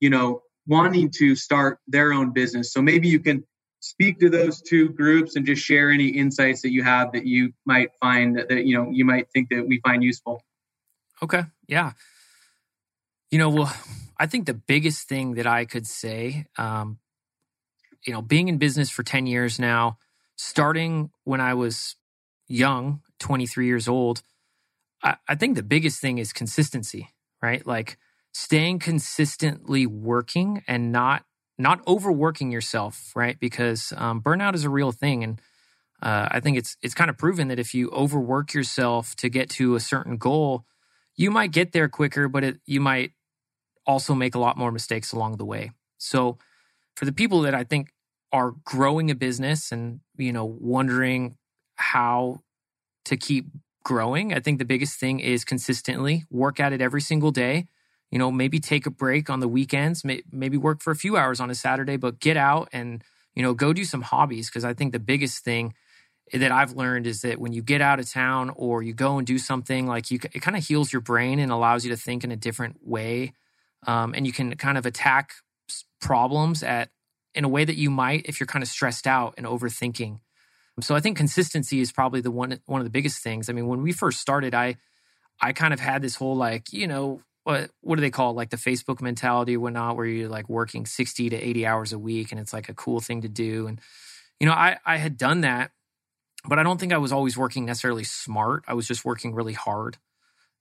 [0.00, 2.72] you know wanting to start their own business.
[2.72, 3.44] So maybe you can
[3.84, 7.52] speak to those two groups and just share any insights that you have that you
[7.64, 10.42] might find that, that you know you might think that we find useful.
[11.22, 11.42] Okay.
[11.68, 11.92] Yeah.
[13.30, 13.74] You know well
[14.16, 16.98] i think the biggest thing that i could say um,
[18.06, 19.98] you know being in business for 10 years now
[20.36, 21.96] starting when i was
[22.46, 24.22] young 23 years old
[25.02, 27.08] I, I think the biggest thing is consistency
[27.44, 27.66] right?
[27.66, 27.98] Like
[28.32, 31.24] staying consistently working and not
[31.58, 33.38] not overworking yourself right?
[33.38, 35.40] Because um, burnout is a real thing and
[36.02, 39.48] uh, i think it's it's kind of proven that if you overwork yourself to get
[39.48, 40.64] to a certain goal
[41.16, 43.12] you might get there quicker but it, you might
[43.86, 45.70] also make a lot more mistakes along the way.
[45.98, 46.38] So
[46.96, 47.92] for the people that i think
[48.32, 51.36] are growing a business and you know wondering
[51.76, 52.40] how
[53.04, 53.46] to keep
[53.84, 57.66] growing i think the biggest thing is consistently work at it every single day
[58.14, 61.40] you know maybe take a break on the weekends maybe work for a few hours
[61.40, 63.02] on a saturday but get out and
[63.34, 64.48] you know go do some hobbies.
[64.48, 65.74] Because i think the biggest thing
[66.32, 69.26] that i've learned is that when you get out of town or you go and
[69.26, 72.22] do something like you it kind of heals your brain and allows you to think
[72.22, 73.34] in a different way.
[73.86, 75.32] Um, and you can kind of attack
[76.00, 76.90] problems at
[77.34, 80.20] in a way that you might if you're kind of stressed out and overthinking.
[80.80, 83.48] So I think consistency is probably the one one of the biggest things.
[83.48, 84.76] I mean, when we first started, I
[85.40, 88.34] I kind of had this whole like, you know, what what do they call it?
[88.34, 91.98] like the Facebook mentality or whatnot, where you're like working 60 to 80 hours a
[91.98, 93.66] week and it's like a cool thing to do.
[93.66, 93.80] And,
[94.40, 95.70] you know, I, I had done that,
[96.48, 98.64] but I don't think I was always working necessarily smart.
[98.66, 99.98] I was just working really hard.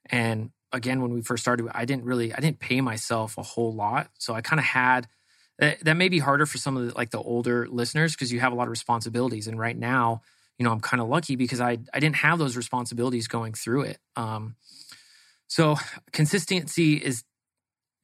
[0.09, 3.73] And again, when we first started, I didn't really I didn't pay myself a whole
[3.73, 4.09] lot.
[4.19, 5.07] So I kind of had
[5.59, 8.41] that, that may be harder for some of the like the older listeners because you
[8.41, 9.47] have a lot of responsibilities.
[9.47, 10.21] And right now,
[10.57, 13.83] you know, I'm kind of lucky because I I didn't have those responsibilities going through
[13.83, 13.99] it.
[14.17, 14.55] Um,
[15.53, 15.75] so
[16.11, 17.23] consistency is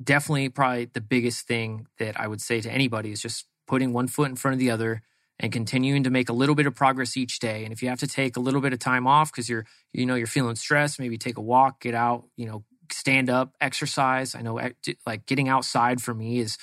[0.03, 4.07] definitely probably the biggest thing that I would say to anybody is just putting one
[4.07, 5.01] foot in front of the other
[5.39, 7.63] and continuing to make a little bit of progress each day.
[7.63, 10.05] And if you have to take a little bit of time off because you're, you
[10.05, 14.35] know, you're feeling stressed, maybe take a walk, get out, you know, stand up, exercise.
[14.35, 14.73] I know eh,
[15.07, 16.55] like getting outside for me is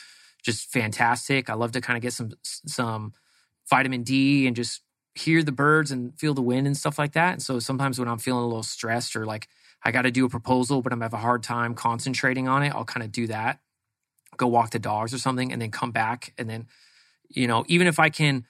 [0.44, 1.50] just fantastic.
[1.50, 3.12] I love to kind of get some some
[3.68, 4.82] vitamin D and just
[5.16, 7.32] hear the birds and feel the wind and stuff like that.
[7.32, 9.48] And so sometimes when I'm feeling a little stressed or like
[9.84, 12.74] I got to do a proposal, but I'm have a hard time concentrating on it,
[12.74, 13.60] I'll kind of do that.
[14.36, 16.34] Go walk the dogs or something and then come back.
[16.36, 16.66] And then,
[17.28, 18.44] you know, even if I can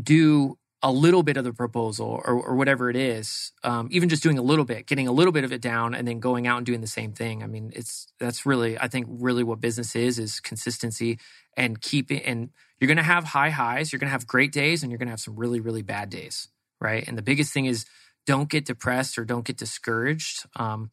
[0.00, 4.22] do a little bit of the proposal or, or whatever it is, um, even just
[4.22, 6.56] doing a little bit, getting a little bit of it down, and then going out
[6.56, 7.42] and doing the same thing.
[7.42, 11.18] I mean, it's that's really, I think, really what business is is consistency
[11.56, 12.20] and keeping.
[12.22, 12.50] And
[12.80, 15.06] you're going to have high highs, you're going to have great days, and you're going
[15.06, 16.48] to have some really, really bad days,
[16.80, 17.06] right?
[17.06, 17.86] And the biggest thing is
[18.26, 20.46] don't get depressed or don't get discouraged.
[20.56, 20.90] Um,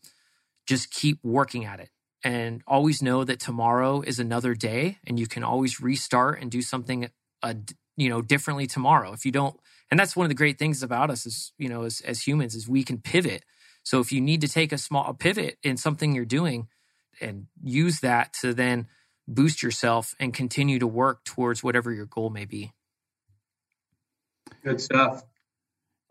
[0.68, 1.90] just keep working at it.
[2.24, 6.62] And always know that tomorrow is another day and you can always restart and do
[6.62, 7.10] something
[7.42, 7.54] uh,
[7.96, 9.14] you know differently tomorrow.
[9.14, 9.58] If you don't
[9.90, 12.56] and that's one of the great things about us as you know as, as humans
[12.56, 13.46] is we can pivot.
[13.84, 16.68] So if you need to take a small a pivot in something you're doing
[17.22, 18.88] and use that to then
[19.26, 22.74] boost yourself and continue to work towards whatever your goal may be.
[24.62, 25.24] Good stuff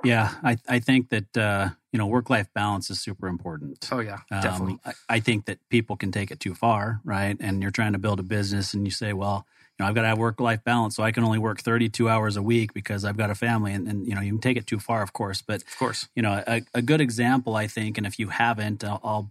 [0.05, 3.89] yeah, I, I think that uh, you know work life balance is super important.
[3.91, 4.79] Oh yeah, definitely.
[4.85, 7.37] Um, I, I, think that people can take it too far, right?
[7.41, 9.47] And you're trying to build a business, and you say, well,
[9.79, 12.09] you know, I've got to have work life balance, so I can only work 32
[12.09, 14.57] hours a week because I've got a family, and, and you know, you can take
[14.57, 15.43] it too far, of course.
[15.43, 18.85] But of course, you know, a, a good example, I think, and if you haven't,
[18.85, 19.31] I'll, I'll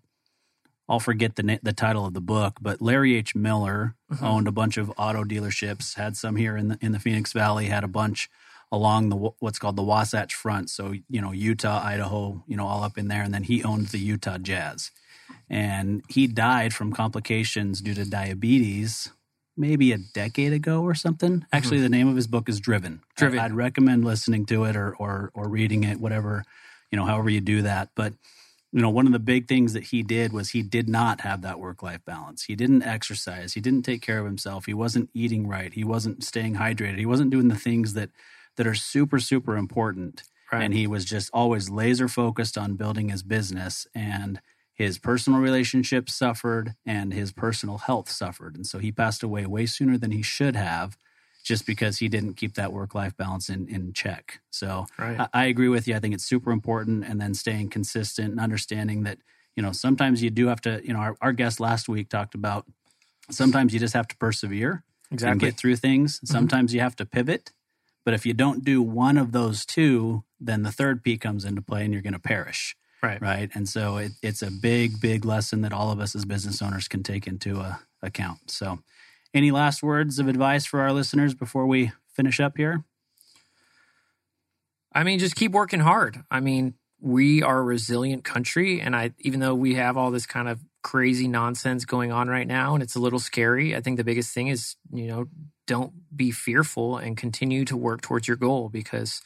[0.89, 3.35] I'll forget the the title of the book, but Larry H.
[3.35, 4.23] Miller mm-hmm.
[4.23, 7.65] owned a bunch of auto dealerships, had some here in the in the Phoenix Valley,
[7.65, 8.29] had a bunch
[8.71, 10.69] along the what's called the Wasatch Front.
[10.69, 13.87] So you know Utah, Idaho, you know all up in there, and then he owned
[13.87, 14.91] the Utah Jazz,
[15.49, 19.09] and he died from complications due to diabetes.
[19.59, 21.43] Maybe a decade ago or something.
[21.51, 21.83] Actually, mm-hmm.
[21.83, 23.01] the name of his book is Driven.
[23.15, 23.39] Driven.
[23.39, 26.43] I'd recommend listening to it or or or reading it, whatever
[26.91, 27.89] you know, however you do that.
[27.95, 28.13] But
[28.71, 31.41] you know, one of the big things that he did was he did not have
[31.41, 32.43] that work life balance.
[32.43, 33.53] He didn't exercise.
[33.53, 34.65] He didn't take care of himself.
[34.65, 35.73] He wasn't eating right.
[35.73, 36.97] He wasn't staying hydrated.
[36.97, 38.09] He wasn't doing the things that
[38.57, 40.23] that are super, super important.
[40.51, 40.63] Right.
[40.63, 43.87] And he was just always laser focused on building his business.
[43.95, 44.41] And
[44.73, 48.55] his personal relationships suffered and his personal health suffered.
[48.55, 50.97] And so he passed away way sooner than he should have
[51.43, 54.41] just because he didn't keep that work life balance in, in check.
[54.51, 55.19] So right.
[55.19, 55.95] I, I, agree with you.
[55.95, 57.05] I think it's super important.
[57.05, 59.17] And then staying consistent and understanding that,
[59.55, 62.35] you know, sometimes you do have to, you know, our, our guest last week talked
[62.35, 62.65] about
[63.31, 65.31] sometimes you just have to persevere exactly.
[65.31, 66.17] and get through things.
[66.17, 66.33] Mm-hmm.
[66.33, 67.51] Sometimes you have to pivot
[68.07, 71.61] but if you don't do one of those two, then the third P comes into
[71.61, 72.73] play and you're going to perish.
[73.03, 73.21] Right.
[73.21, 73.51] Right.
[73.53, 76.87] And so it, it's a big, big lesson that all of us as business owners
[76.87, 78.49] can take into uh, account.
[78.49, 78.79] So,
[79.33, 82.85] any last words of advice for our listeners before we finish up here?
[84.93, 86.23] I mean, just keep working hard.
[86.31, 88.79] I mean, we are a resilient country.
[88.79, 92.47] And I, even though we have all this kind of crazy nonsense going on right
[92.47, 95.27] now and it's a little scary, I think the biggest thing is, you know,
[95.67, 99.21] don't be fearful and continue to work towards your goal because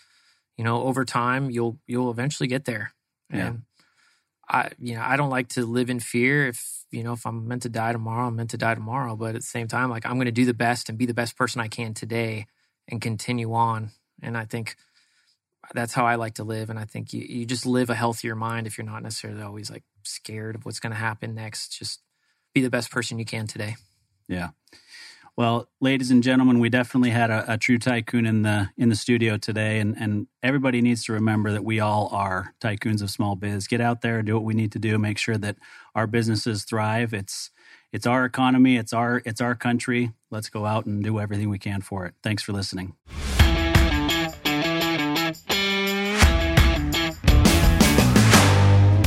[0.57, 2.91] you know over time you'll you'll eventually get there.
[3.33, 3.47] Yeah.
[3.47, 3.61] and
[4.49, 6.47] i you know i don't like to live in fear.
[6.47, 9.15] If you know if i'm meant to die tomorrow i'm meant to die tomorrow.
[9.15, 11.13] But at the same time like i'm going to do the best and be the
[11.13, 12.47] best person i can today
[12.89, 13.91] and continue on.
[14.21, 14.75] And i think
[15.73, 16.69] that's how i like to live.
[16.69, 19.71] And i think you, you just live a healthier mind if you're not necessarily always
[19.71, 21.77] like scared of what's going to happen next.
[21.77, 22.01] Just
[22.53, 23.75] be the best person you can today.
[24.27, 24.49] Yeah
[25.37, 28.95] well, ladies and gentlemen, we definitely had a, a, true tycoon in the in the
[28.95, 33.35] studio today, and and everybody needs to remember that we all are tycoons of small
[33.35, 33.67] biz.
[33.67, 35.55] Get out there, and do what we need to do, make sure that
[35.95, 37.13] our businesses thrive.
[37.13, 37.49] It's
[37.93, 40.11] it's our economy, it's our it's our country.
[40.31, 42.13] Let's go out and do everything we can for it.
[42.21, 42.95] Thanks for listening.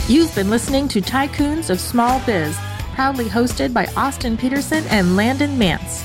[0.09, 2.57] You've been listening to Tycoons of Small Biz,
[2.95, 6.05] proudly hosted by Austin Peterson and Landon Mance.